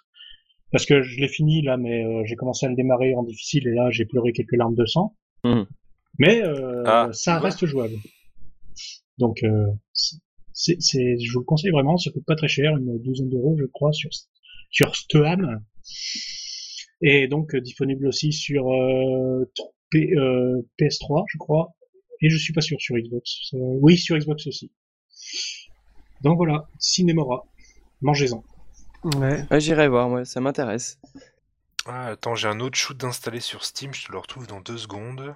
[0.72, 3.68] Parce que je l'ai fini là, mais euh, j'ai commencé à le démarrer en difficile
[3.68, 5.16] et là j'ai pleuré quelques larmes de sang.
[5.46, 5.66] Mhm.
[6.20, 7.96] Mais euh, Ah, ça reste jouable.
[9.18, 11.98] Donc euh, c'est, c'est, je vous le conseille vraiment.
[11.98, 14.10] Ça coûte pas très cher, une douzaine d'euros je crois sur
[14.70, 15.62] sur Steam.
[17.02, 19.46] Et donc euh, disponible aussi sur euh,
[19.92, 21.70] P- euh, PS3 je crois.
[22.22, 23.54] Et je suis pas sûr sur Xbox.
[23.54, 24.72] Euh, oui, sur Xbox aussi.
[26.22, 27.46] Donc voilà, Cinemora.
[28.02, 28.44] Mangez-en.
[29.04, 29.46] Ouais.
[29.50, 31.00] Ouais, J'irai voir, moi, ça m'intéresse.
[31.86, 34.78] Ah, attends, j'ai un autre shoot d'installer sur Steam, je te le retrouve dans deux
[34.78, 35.36] secondes.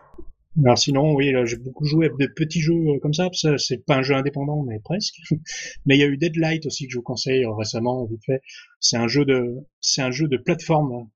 [0.65, 3.29] Alors sinon, oui, là, j'ai beaucoup joué à des petits jeux euh, comme ça.
[3.31, 5.15] ça c'est pas un jeu indépendant, mais presque.
[5.85, 8.41] mais il y a eu Deadlight aussi que je vous conseille euh, récemment, vite fait.
[8.81, 11.07] C'est un jeu de, c'est un jeu de plateforme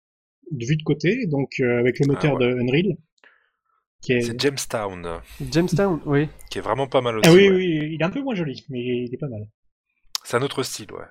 [0.51, 2.53] de vue de côté, donc euh, avec le moteur Ah ouais.
[2.53, 2.97] de Unreal.
[4.13, 4.21] Est...
[4.21, 6.29] C'est Jamestown, Jamestown, oui.
[6.49, 7.29] qui est vraiment pas mal aussi.
[7.29, 7.55] Ah oui, ouais.
[7.55, 9.47] oui, il est un peu moins joli, mais il est pas mal.
[10.23, 11.05] C'est un autre style, ouais.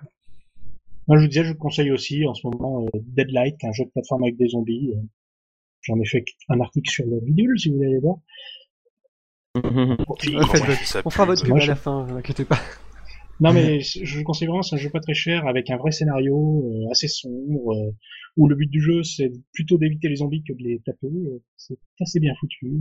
[1.06, 3.84] Moi, je vous disais, je vous conseille aussi en ce moment euh, Deadlight, un jeu
[3.84, 4.92] de plateforme avec des zombies.
[4.94, 5.00] euh.
[5.82, 8.16] J'en ai fait un article sur le bidule, si vous voulez aller voir.
[10.18, 12.58] Fait On fera votre pub à la fin, ne inquiétez pas.
[13.40, 16.64] Non, mais je conseille vraiment, c'est un jeu pas très cher, avec un vrai scénario,
[16.66, 17.90] euh, assez sombre, euh,
[18.36, 21.08] où le but du jeu, c'est plutôt d'éviter les zombies que de les taper.
[21.08, 22.72] euh, c'est assez bien foutu.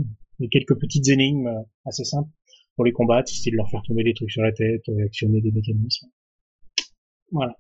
[0.41, 2.29] A quelques petites énigmes euh, assez simples
[2.75, 5.51] pour les combattre, style leur faire tomber des trucs sur la tête, euh, actionner des
[5.51, 6.07] mécanismes.
[7.31, 7.55] Voilà.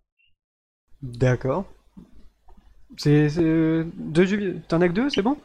[1.01, 1.65] D'accord.
[2.97, 4.61] C'est c'est, deux jeux.
[4.67, 5.35] T'en as que deux, c'est bon?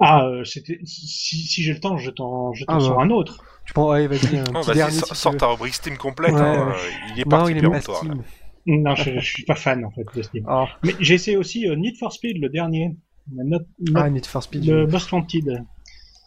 [0.00, 3.02] Ah, euh, c'était, si, si j'ai le temps, je t'en, je t'en Ah, sors bah.
[3.02, 3.53] un autre.
[3.66, 4.92] Tu prends, ouais, vas-y, un Oh, petit dernier.
[4.98, 6.74] sors, si ta rubrique Steam complète, Ouais, hein, ouais.
[6.74, 7.80] euh, il est Non, parti il aime pas là.
[7.80, 8.22] Steam.
[8.66, 10.44] Non, je, je suis pas fan, en fait, de Steam.
[10.48, 10.64] Oh.
[10.82, 12.96] Mais j'ai essayé aussi euh, Need for Speed, le dernier.
[13.32, 14.64] Not, not- Ah, Need for Speed.
[14.66, 15.64] le Most Wanted.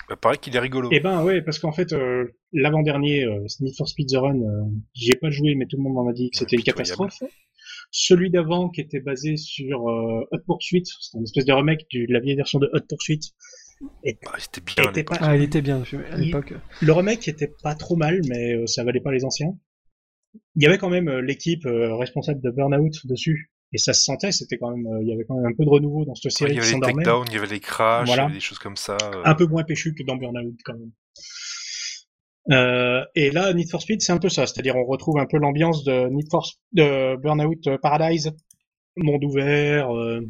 [0.10, 0.90] Bah, pareil qu'il est rigolo.
[0.92, 4.64] Eh ben ouais, parce qu'en fait, euh, l'avant-dernier, euh, Need for Speed The Run, euh,
[4.94, 7.22] j'y ai pas joué, mais tout le monde m'en a dit que c'était une catastrophe.
[7.92, 12.06] Celui d'avant, qui était basé sur euh, Hot Pursuit, c'était une espèce de remake du-
[12.08, 13.20] de la vieille version de Hot Pursuit.
[13.82, 16.54] Bah, C'était bien était pas- Ah, il était bien je- à Il- l'époque.
[16.82, 19.56] Le remake était pas trop mal, mais euh, ça valait pas les anciens.
[20.56, 24.02] Il y avait quand même euh, l'équipe euh, responsable de Burnout dessus, et ça se
[24.04, 24.32] sentait.
[24.32, 26.32] C'était quand même, il y avait quand même un peu de renouveau dans cette Ouais,
[26.32, 28.24] série il y avait les takedowns, il y avait les crashs, Voilà.
[28.24, 28.98] il y avait des choses comme ça.
[29.14, 29.22] euh.
[29.26, 30.92] un peu moins péchu que dans Burnout quand même.
[32.52, 35.38] Euh, et là, Need for Speed, c'est un peu ça, c'est-à-dire on retrouve un peu
[35.38, 38.32] l'ambiance de Need for de Burnout Paradise,
[38.96, 40.22] monde ouvert, euh,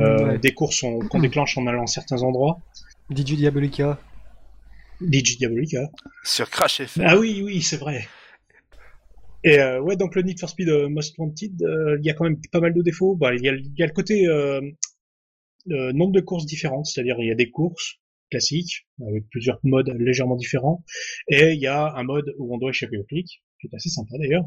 [0.00, 0.38] euh, Ouais.
[0.38, 2.58] des courses on- qu'on déclenche en allant à certains endroits.
[3.10, 3.98] DJ Diabolica.
[5.00, 5.90] DJ Diabolica.
[6.22, 7.04] Sur Crash FM.
[7.06, 8.06] Ah oui, oui, c'est vrai.
[9.42, 12.14] Et euh, ouais, donc le Need for Speed euh, Most Wanted, euh, il y a
[12.14, 13.14] quand même pas mal de défauts.
[13.14, 14.60] Bah, il y a, il y a le côté euh,
[15.70, 17.96] euh, nombre de courses différentes, c'est-à-dire il y a des courses
[18.30, 20.82] classiques avec plusieurs modes légèrement différents,
[21.28, 23.90] et il y a un mode où on doit échapper au flic, qui est assez
[23.90, 24.46] sympa d'ailleurs.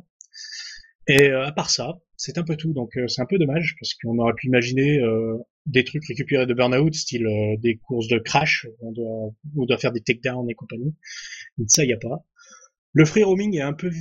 [1.07, 3.76] Et euh, à part ça, c'est un peu tout, donc euh, c'est un peu dommage
[3.80, 5.38] parce qu'on aurait pu imaginer euh,
[5.68, 9.78] des trucs récupérés de Burnout, style euh, des courses de crash, on doit, on doit
[9.78, 10.95] faire des takedowns et compagnie.
[11.57, 12.26] Mais ça, il y a pas.
[12.93, 13.91] Le free roaming est un peu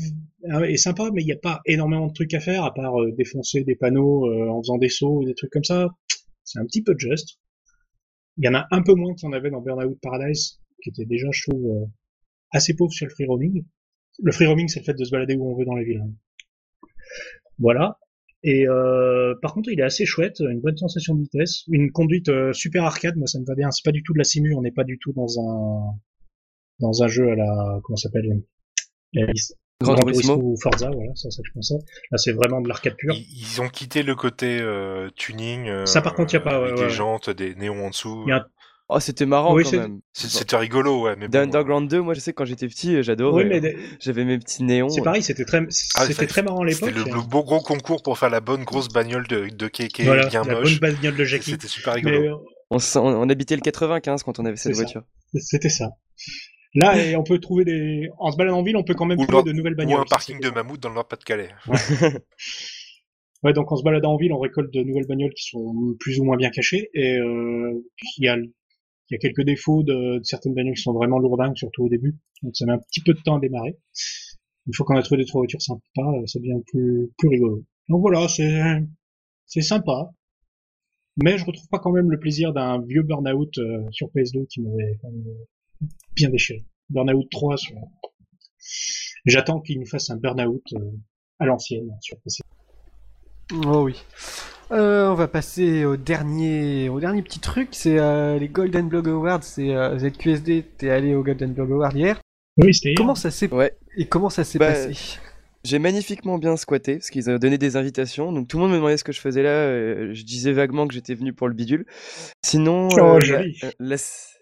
[0.65, 3.13] est sympa, mais il n'y a pas énormément de trucs à faire à part euh,
[3.13, 5.89] défoncer des panneaux euh, en faisant des sauts ou des trucs comme ça.
[6.45, 7.39] C'est un petit peu juste.
[8.39, 10.91] Il y en a un peu moins qu'il y en avait dans Burnout Paradise, qui
[10.91, 11.87] était déjà, je trouve, euh,
[12.53, 13.65] assez pauvre sur le free roaming.
[14.23, 16.01] Le free roaming, c'est le fait de se balader où on veut dans la ville.
[16.03, 16.11] hein.
[17.59, 17.99] Voilà.
[18.49, 22.29] Et euh, par contre, il est assez chouette, une bonne sensation de vitesse, une conduite
[22.29, 23.17] euh, super arcade.
[23.17, 23.71] Moi, ça me va bien.
[23.73, 24.55] C'est pas du tout de la simu.
[24.55, 25.95] On n'est pas du tout dans un
[26.79, 28.41] dans un jeu à la comment ça s'appelle
[29.15, 30.37] la liste- Gran Gran Turismo.
[30.37, 31.75] Ou Forza, voilà, c'est ça que je pensais.
[32.11, 33.13] Là, c'est vraiment de l'arcade pure.
[33.15, 33.27] Ils,
[33.57, 35.69] ils ont quitté le côté euh, tuning.
[35.69, 36.89] euh, Ça, par contre, y a pas, avec ouais, des ouais.
[36.91, 38.23] jantes, des néons en dessous.
[38.27, 38.47] Il y a un-
[38.89, 40.01] Oh, c'était marrant Oui, quand même.
[40.13, 41.17] C'était rigolo, ouais.
[41.19, 43.43] Mais bon, Underground 2, moi je sais que quand j'étais petit, j'adorais.
[43.45, 43.79] Oui, mais hein.
[43.99, 44.89] J'avais mes petits néons.
[44.89, 45.59] c'est pareil, c'était très,
[45.97, 47.07] Ah, c'était très marrant à C'était l'époque.
[47.09, 50.27] le, le beau gros concours pour faire la bonne grosse bagnole de, de Keke Voilà,
[50.29, 50.79] bien la moche.
[50.81, 51.51] bonne bagnole de Jackie.
[51.51, 52.35] C'était super Mais rigolo.
[52.35, 52.37] euh,
[52.71, 55.03] On, on- on habitait le 95 quand on avait cette voiture.
[55.35, 55.91] c'était ça.
[56.75, 59.19] Là, et on peut trouver des, en se baladant en ville, on peut quand même
[59.19, 59.99] Ou trouver de nouvelles Ou bagnoles.
[60.01, 61.49] un Ça, parking de mammouth dans le Nord-Pas-de-Calais.
[63.43, 66.19] Ouais, donc en se baladant en ville, on récolte de nouvelles bagnoles qui sont plus
[66.19, 66.89] ou moins bien cachées.
[66.95, 67.71] Et euh,
[68.19, 68.37] il y a,
[69.09, 72.17] il y a quelques défauts de, certaines bagnoles qui sont vraiment lourdingues, surtout au début.
[72.43, 73.79] Donc ça met un petit peu de temps à démarrer.
[74.67, 77.65] Une fois qu'on a trouvé des trois voitures sympas, euh, ça devient plus, rigolo.
[77.89, 80.11] Donc voilà, c'est sympa.
[81.23, 84.61] Mais je retrouve pas quand même le plaisir d'un vieux Burnout euh, sur PS2 qui
[84.61, 84.99] m'avait
[86.15, 86.65] bien déchiré.
[86.91, 87.77] Burnout 3 sur...
[89.25, 90.91] J'attends qu'il nous fasse un Burnout euh,
[91.39, 92.43] à l'ancienne sur PC.
[93.53, 93.95] Oh oui.
[94.73, 99.09] Euh, on va passer au dernier, au dernier petit truc, c'est euh, les Golden Blog
[99.09, 99.43] Awards.
[99.45, 102.21] C'est euh, ZQSD, t'es allé au Golden Blog Awards hier.
[102.59, 102.95] Oui, c'était.
[102.95, 103.77] Comment ça s'est Ouais.
[103.97, 105.19] et comment ça s'est Bah, passé?
[105.63, 108.33] J'ai magnifiquement bien squatté parce qu'ils ont donné des invitations.
[108.33, 110.13] Donc tout le monde me demandait ce que je faisais là.
[110.13, 111.87] je disais vaguement que j'étais venu pour le bidule.
[112.45, 113.59] Sinon, Oh, joli.
[113.63, 114.37] la- la c-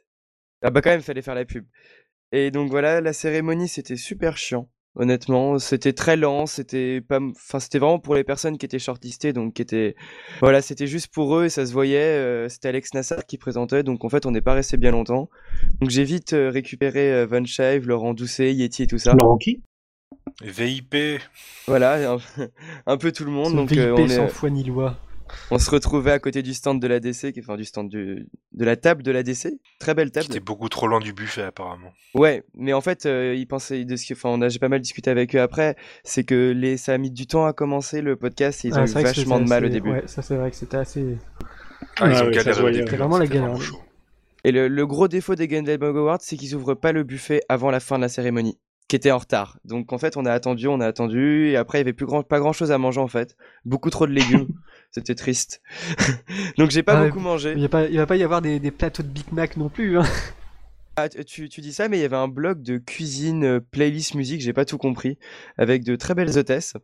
[0.63, 1.65] ah bah quand même, fallait faire la pub.
[2.33, 4.69] Et donc voilà, la cérémonie c'était super chiant.
[4.97, 9.33] Honnêtement, c'était très lent, c'était pas, enfin c'était vraiment pour les personnes qui étaient shortlistées,
[9.33, 9.97] donc qui étaient,
[10.41, 11.99] voilà, c'était juste pour eux et ça se voyait.
[11.99, 15.31] euh, c'était Alex Nassar qui présentait, donc en fait on n'est pas resté bien longtemps.
[15.81, 19.15] Donc j'ai vite euh, récupéré euh, Van Scheib, Laurent Doucet, Yeti et tout ça.
[19.15, 19.63] Laurent qui?
[20.43, 20.95] VIP,
[21.67, 22.19] Voilà, un,
[22.87, 23.57] un peu tout le monde.
[23.57, 24.97] Donc VIP euh, on, est- sans foi ni loi.
[25.51, 28.27] On se retrouvait à côté du stand de la DC, qui- enfin du stand du,
[28.53, 29.59] de la table de la DC.
[29.81, 30.27] Très belle table.
[30.27, 31.93] c'était beaucoup trop loin du buffet apparemment.
[32.15, 34.69] Ouais, mais en fait, euh, ils pensaient de ce que, enfin, on a j'ai pas
[34.69, 38.01] mal discuté avec eux après, c'est que les, ça a mis du temps à commencer
[38.03, 39.91] le podcast et ils Ah, ont eu vachement de c'était mal au assez- début.
[39.91, 41.17] Ouais, ça c'est vrai que c'était assez.
[41.99, 42.91] Ah, ils Ah ont oui, ça se galéré au début.
[42.91, 43.61] C'est vraiment la c'était galère.
[43.61, 43.81] chaud.
[44.47, 47.41] Et le, le gros défaut des Game Bug Awards, c'est qu'ils ouvrent pas le buffet
[47.49, 48.59] avant la fin de la cérémonie,
[48.89, 49.59] qui était en retard.
[49.65, 52.07] Donc en fait, on a attendu, on a attendu, et après il y avait plus
[52.07, 54.49] grand, pas grand chose à manger en fait, beaucoup trop de légumes,
[54.91, 55.63] c'était triste.
[56.59, 57.53] Donc j'ai pas Ah, beaucoup mangé.
[57.57, 59.57] Il, y a pas, il va pas y avoir des, des plateaux de Big Mac
[59.57, 59.99] non plus.
[59.99, 60.05] Hein.
[60.97, 63.61] Ah, tu- tu, tu dis ça, mais il y avait un blog de cuisine, euh,
[63.61, 65.19] playlist musique, j'ai pas tout compris,
[65.59, 66.75] avec de très belles hôtesses,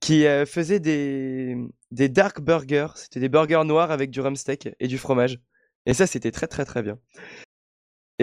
[0.00, 1.56] qui euh, faisaient des,
[1.90, 2.88] des dark burgers.
[2.94, 5.40] C'était des burgers noirs avec du rumsteak et du fromage.
[5.84, 6.98] Et ça, c'était très très très bien.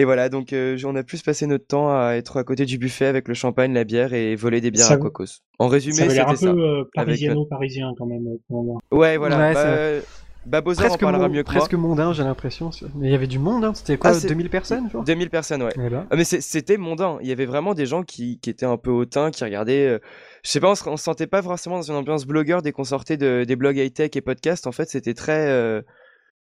[0.00, 2.78] Et voilà, donc euh, on a plus passé notre temps à être à côté du
[2.78, 5.24] buffet avec le champagne, la bière et voler des bières Ça- à cocos.
[5.58, 6.62] En résumé, Ça avait l'air un c'était peu ça.
[6.64, 8.26] euh, parisiano-parisien quand même.
[8.28, 8.96] euh.
[8.96, 9.38] Ouais, voilà.
[9.38, 10.06] Ouais, bah,
[10.46, 11.88] Babozor en Presque, parlera mon- mieux que presque moi.
[11.88, 12.70] mondain, j'ai l'impression.
[12.94, 13.74] Mais il y avait du monde, hein.
[13.74, 15.74] c'était quoi Ah, c'est- 2000 personnes genre 2000 personnes, ouais.
[16.10, 17.18] Ah, mais c'était mondain.
[17.20, 20.00] Il y avait vraiment des gens qui, qui étaient un peu hautains, qui regardaient.
[20.44, 22.70] Je sais pas, on se, on se sentait pas forcément dans une ambiance blogueur dès
[22.72, 24.66] qu'on sortait de- des blogs high-tech et podcasts.
[24.68, 25.48] En fait, c'était très.
[25.48, 25.82] euh,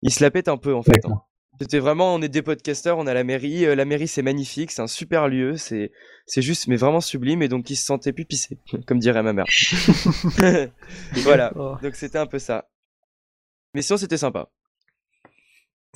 [0.00, 1.04] Ils se la pètent un peu, en fait.
[1.04, 1.20] hein.
[1.60, 3.66] C'était vraiment, on est des podcasteurs, on a la mairie.
[3.66, 5.92] euh, la mairie, c'est magnifique, c'est un super lieu, c'est
[6.26, 7.42] c'est juste, mais vraiment sublime.
[7.42, 9.44] Et donc, ils se sentaient plus pissés, comme dirait ma mère.
[11.22, 11.52] voilà.
[11.56, 11.76] Oh.
[11.82, 12.68] Donc, c'était un peu ça.
[13.74, 14.48] Mais sinon, c'était sympa.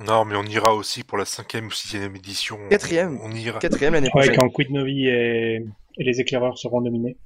[0.07, 2.59] Non, mais on ira aussi pour la cinquième ou sixième édition.
[2.63, 3.19] on- Quatrième.
[3.23, 3.59] On ira.
[3.59, 4.37] Quatrième l'année Ouais, prochaine.
[4.37, 5.57] quand Quid Novi et...
[5.57, 7.17] et les éclaireurs seront nominés.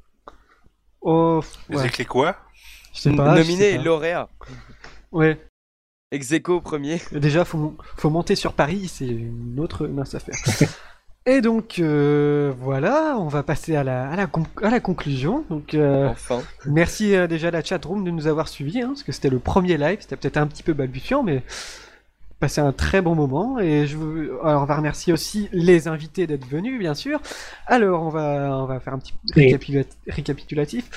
[1.01, 1.87] Oh, Les ouais.
[1.89, 2.37] éclés quoi?
[2.95, 3.35] Je sais pas.
[3.35, 3.83] je Nominé sais et pas.
[3.83, 4.29] lauréat.
[5.11, 5.37] Ouais.
[6.13, 7.01] Ex aequo premier.
[7.13, 10.35] Déjà, faut, faut monter sur Paris, c'est une autre mince affaire.
[11.27, 15.45] Et donc, euh, voilà, on va passer à la, à la, con- à la conclusion.
[15.51, 16.43] Donc, euh, Enfin.
[16.67, 19.39] merci euh, déjà à la chatroom de nous avoir suivis, hein, parce que c'était le
[19.39, 21.43] premier live, c'était peut-être un petit peu balbutiant, mais
[22.41, 23.61] passé un très bon moment.
[23.61, 27.21] Et je veux, alors, on va remercier aussi les invités d'être venus, bien sûr.
[27.67, 30.89] Alors, on va, on va faire un petit Et- récapitula- récapitulatif.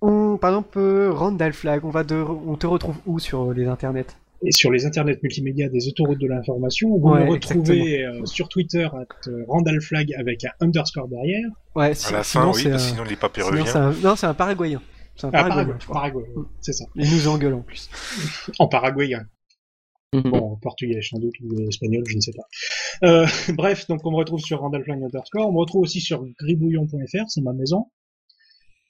[0.00, 0.78] On, par exemple,
[1.12, 4.06] Randall Flag, on, va de, on te retrouve où sur les internets?
[4.42, 8.48] Et sur les internets multimédia des autoroutes de l'information, vous Ouais, me retrouvez euh, sur
[8.48, 11.46] Twitter à euh, Randallflag avec un underscore derrière.
[11.76, 13.76] Ouais, À si- la sinon, fin, oui, que un- sinon il n'est pas sinon, péruvien.
[13.76, 14.80] un- Non, c'est un Paraguayen.
[15.16, 15.94] C'est un Ah, Paraguayen, Paraguay, je crois.
[15.94, 16.84] Paraguay, oui, c'est ça.
[16.94, 17.90] Il nous engueule en plus.
[18.58, 19.26] En paraguayen.
[20.14, 20.22] Mhm.
[20.30, 23.06] Bon, en portugais, sans doute, ou espagnol, je ne sais pas.
[23.06, 23.26] Euh,
[23.56, 25.48] bref, donc on me retrouve sur Randallflag underscore.
[25.48, 27.88] On me retrouve aussi sur gribouillon.fr, c'est ma maison,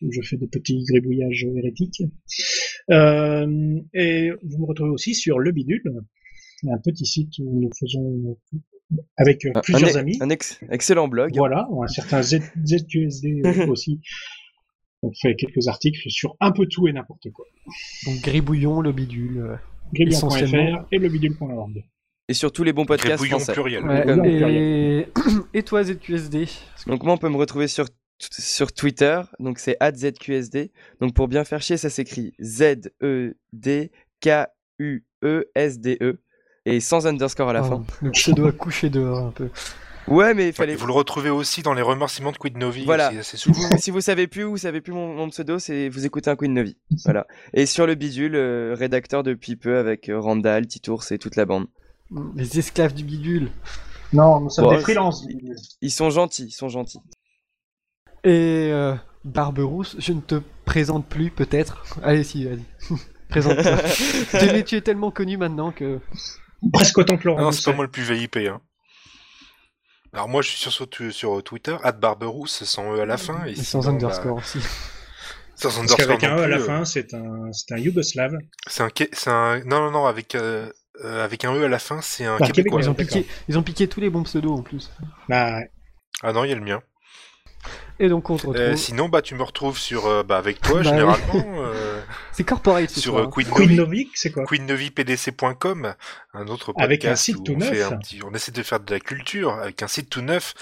[0.00, 2.04] où je fais des petits gribouillages hérétiques.
[2.90, 5.82] Euh, et vous me retrouvez aussi sur Le Bidule,
[6.68, 8.36] un petit site où nous faisons
[9.16, 10.18] avec euh, Un- plusieurs un, amis.
[10.20, 11.32] un ex- excellent blog.
[11.36, 14.00] Voilà, un certain Z- ZQSD aussi
[15.02, 17.46] On fait quelques articles sur un peu tout et n'importe quoi.
[18.06, 19.38] Donc Gribouillon, le bidule.
[19.38, 19.56] euh,
[19.94, 21.84] Gribouillon.fr et le bidule.org.
[22.28, 23.52] Et sur tous les bons podcasts Gribouillon français.
[23.52, 23.84] pluriel.
[23.84, 25.06] ouais, Gribouillon, et...
[25.54, 26.46] et toi, ZQSD
[26.86, 27.86] Donc moi, on peut me retrouver sur,
[28.30, 30.70] sur Twitter, donc c'est @zqsd.
[31.00, 33.90] Donc pour bien faire chier, ça s'écrit Z E D
[34.20, 34.46] K
[34.78, 36.20] U E S D E
[36.66, 37.82] et sans underscore à la fin.
[37.86, 39.48] Oh, Le pseudo a couché dehors un peu.
[40.08, 40.74] Ouais, mais il fallait.
[40.74, 42.84] Vous le retrouvez aussi dans les remerciements de Quid Novi.
[42.84, 43.08] Voilà.
[43.08, 43.60] assez Si souvent.
[43.70, 46.30] vous, si vous savez plus ou vous savez plus mon, mon pseudo, c'est vous écoutez
[46.30, 46.76] un Queen Novi.
[47.04, 47.26] Voilà.
[47.54, 51.44] Et sur le bidule, euh, rédacteur depuis peu avec euh, Randall, Titours et toute la
[51.46, 51.66] bande.
[52.34, 53.50] Les esclaves du bidule.
[54.12, 55.24] Non, nous sommes Bon, des freelances.
[55.80, 56.98] Ils sont gentils, ils sont gentils.
[58.24, 58.94] Et euh,
[59.24, 61.84] Barberousse, je ne te présente plus peut-être.
[62.02, 62.64] Allez, si, vas-y.
[63.28, 63.76] Présente-toi.
[64.30, 66.00] Tu es- tu es tellement connu maintenant que.
[66.72, 67.38] Presque autant que Laurent.
[67.40, 68.36] Ah Non, c'est pas moi le plus VIP.
[68.36, 68.60] Hein.
[70.12, 70.72] Alors moi, je suis sur,
[71.12, 74.58] sur, Twitter, @barberousse sans e à la fin et Et sans sinon, underscore bah, aussi.
[75.54, 78.36] sans Parce underscore qu'avec un E à la euh, fin, c'est un, c'est un Yougoslave.
[78.66, 80.68] C'est un, c'est un, non non non avec euh,
[81.04, 82.80] euh, avec un e à la fin, c'est un Ah, québécois.
[82.80, 82.80] Québécois.
[82.82, 84.90] Ils ont, piqué, ils ont piqué tous les bons pseudos en plus.
[85.28, 85.60] Bah,
[86.22, 86.82] Ah non, il y a le mien.
[88.02, 88.56] Et donc on te retrouve.
[88.64, 92.00] Euh, sinon, bah tu me retrouves sur euh, bah avec toi Bah généralement euh,
[92.32, 93.26] C'est corporate sur soir.
[93.26, 93.76] euh, Queen Queen Novi.
[93.76, 95.94] Novik, c'est quoi queennovipdc.com,
[96.32, 97.92] un autre podcast Avec un site où tout on, fait neuf.
[97.92, 100.54] un petit, on essaie de faire de la culture avec un site tout neuf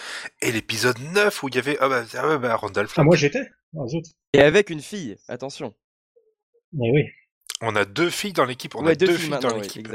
[0.43, 3.07] et l'épisode 9 où il y avait ah bah, ah ouais, bah Randall Ah, Flagg.
[3.07, 3.49] moi j'étais.
[3.77, 3.83] Ah.
[4.33, 5.73] Et avec une fille, attention.
[6.73, 7.05] Mais oui.
[7.61, 9.89] On a deux filles dans l'équipe, on ouais, a deux, filles dans l'équipe.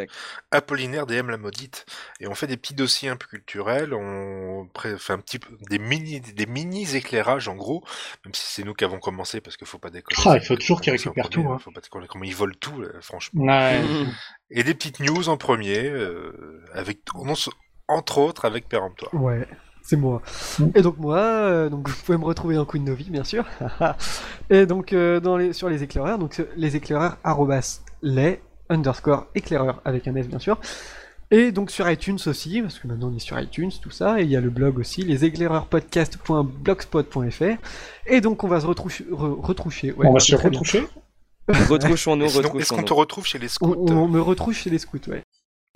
[0.51, 1.86] Apollinaire DM la maudite
[2.20, 5.80] et on fait des petits dossiers un peu culturels, on fait un petit peu des
[5.80, 7.84] mini des mini éclairages en gros,
[8.26, 10.22] même si c'est nous qui avons commencé parce qu'il faut pas déconner.
[10.26, 11.57] Ah, il faut toujours qu'ils récupèrent tout, hein.
[11.59, 13.45] Faut pas déconner comment ils volent tout là, franchement.
[13.45, 13.82] Ouais.
[14.49, 16.99] Et des petites news en premier euh, avec
[17.88, 19.14] entre autres avec Péremptoire.
[19.14, 19.47] Ouais,
[19.84, 20.22] c'est moi.
[20.76, 23.46] Et donc moi, euh, donc vous pouvez me retrouver dans Queen Novi, bien sûr.
[24.50, 29.28] et donc euh, dans les, sur les éclaireurs, donc euh, les éclaireurs arrobas les underscore
[29.36, 30.60] éclaireur avec un S bien sûr.
[31.32, 34.24] Et donc sur iTunes aussi, parce que maintenant on est sur iTunes, tout ça, et
[34.24, 37.58] il y a le blog aussi, les éclaireurs-podcast.blogspot.fr.
[38.08, 39.92] Et donc on va se retroucher, re- retroucher.
[39.94, 40.88] ouais, on va se retroucher.
[41.48, 42.84] Retrouchons-nous, Et sinon, Est-ce qu'on retrouchons-nous.
[42.84, 45.24] te retrouve chez les scouts On, on me retrouve chez les scouts, ouais.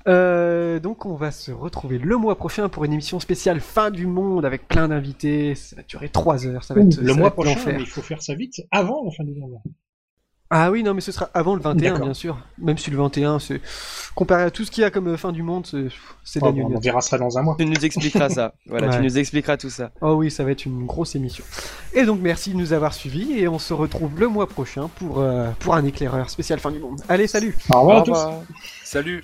[0.08, 4.08] Euh, donc on va se retrouver le mois prochain pour une émission spéciale fin du
[4.08, 5.54] monde avec plein d'invités.
[5.56, 7.80] Ça va durer 3 heures, ça va être le ça va mois être prochain, mais
[7.82, 9.62] il faut faire ça vite avant la fin du mois.
[10.50, 12.06] Ah oui, non, mais ce sera avant le 21, D'accord.
[12.06, 12.38] bien sûr.
[12.58, 13.60] Même si le 21, c'est
[14.16, 15.66] comparé à tout ce qu'il y a comme euh, fin du monde,
[16.24, 17.58] c'est Oh, bon, on verra ça dans un mois.
[17.60, 18.54] Tu nous expliqueras ça.
[18.66, 18.96] Voilà, Ouais.
[18.96, 19.92] tu nous expliqueras tout ça.
[20.00, 21.44] Oh oui, ça va être une grosse émission.
[21.94, 25.20] Et donc merci de nous avoir suivis et on se retrouve le mois prochain pour,
[25.20, 27.02] euh, pour un éclaireur spécial fin du monde.
[27.10, 28.12] Allez, salut Au revoir Au à tous.
[28.12, 28.42] revoir.
[28.86, 29.24] Salut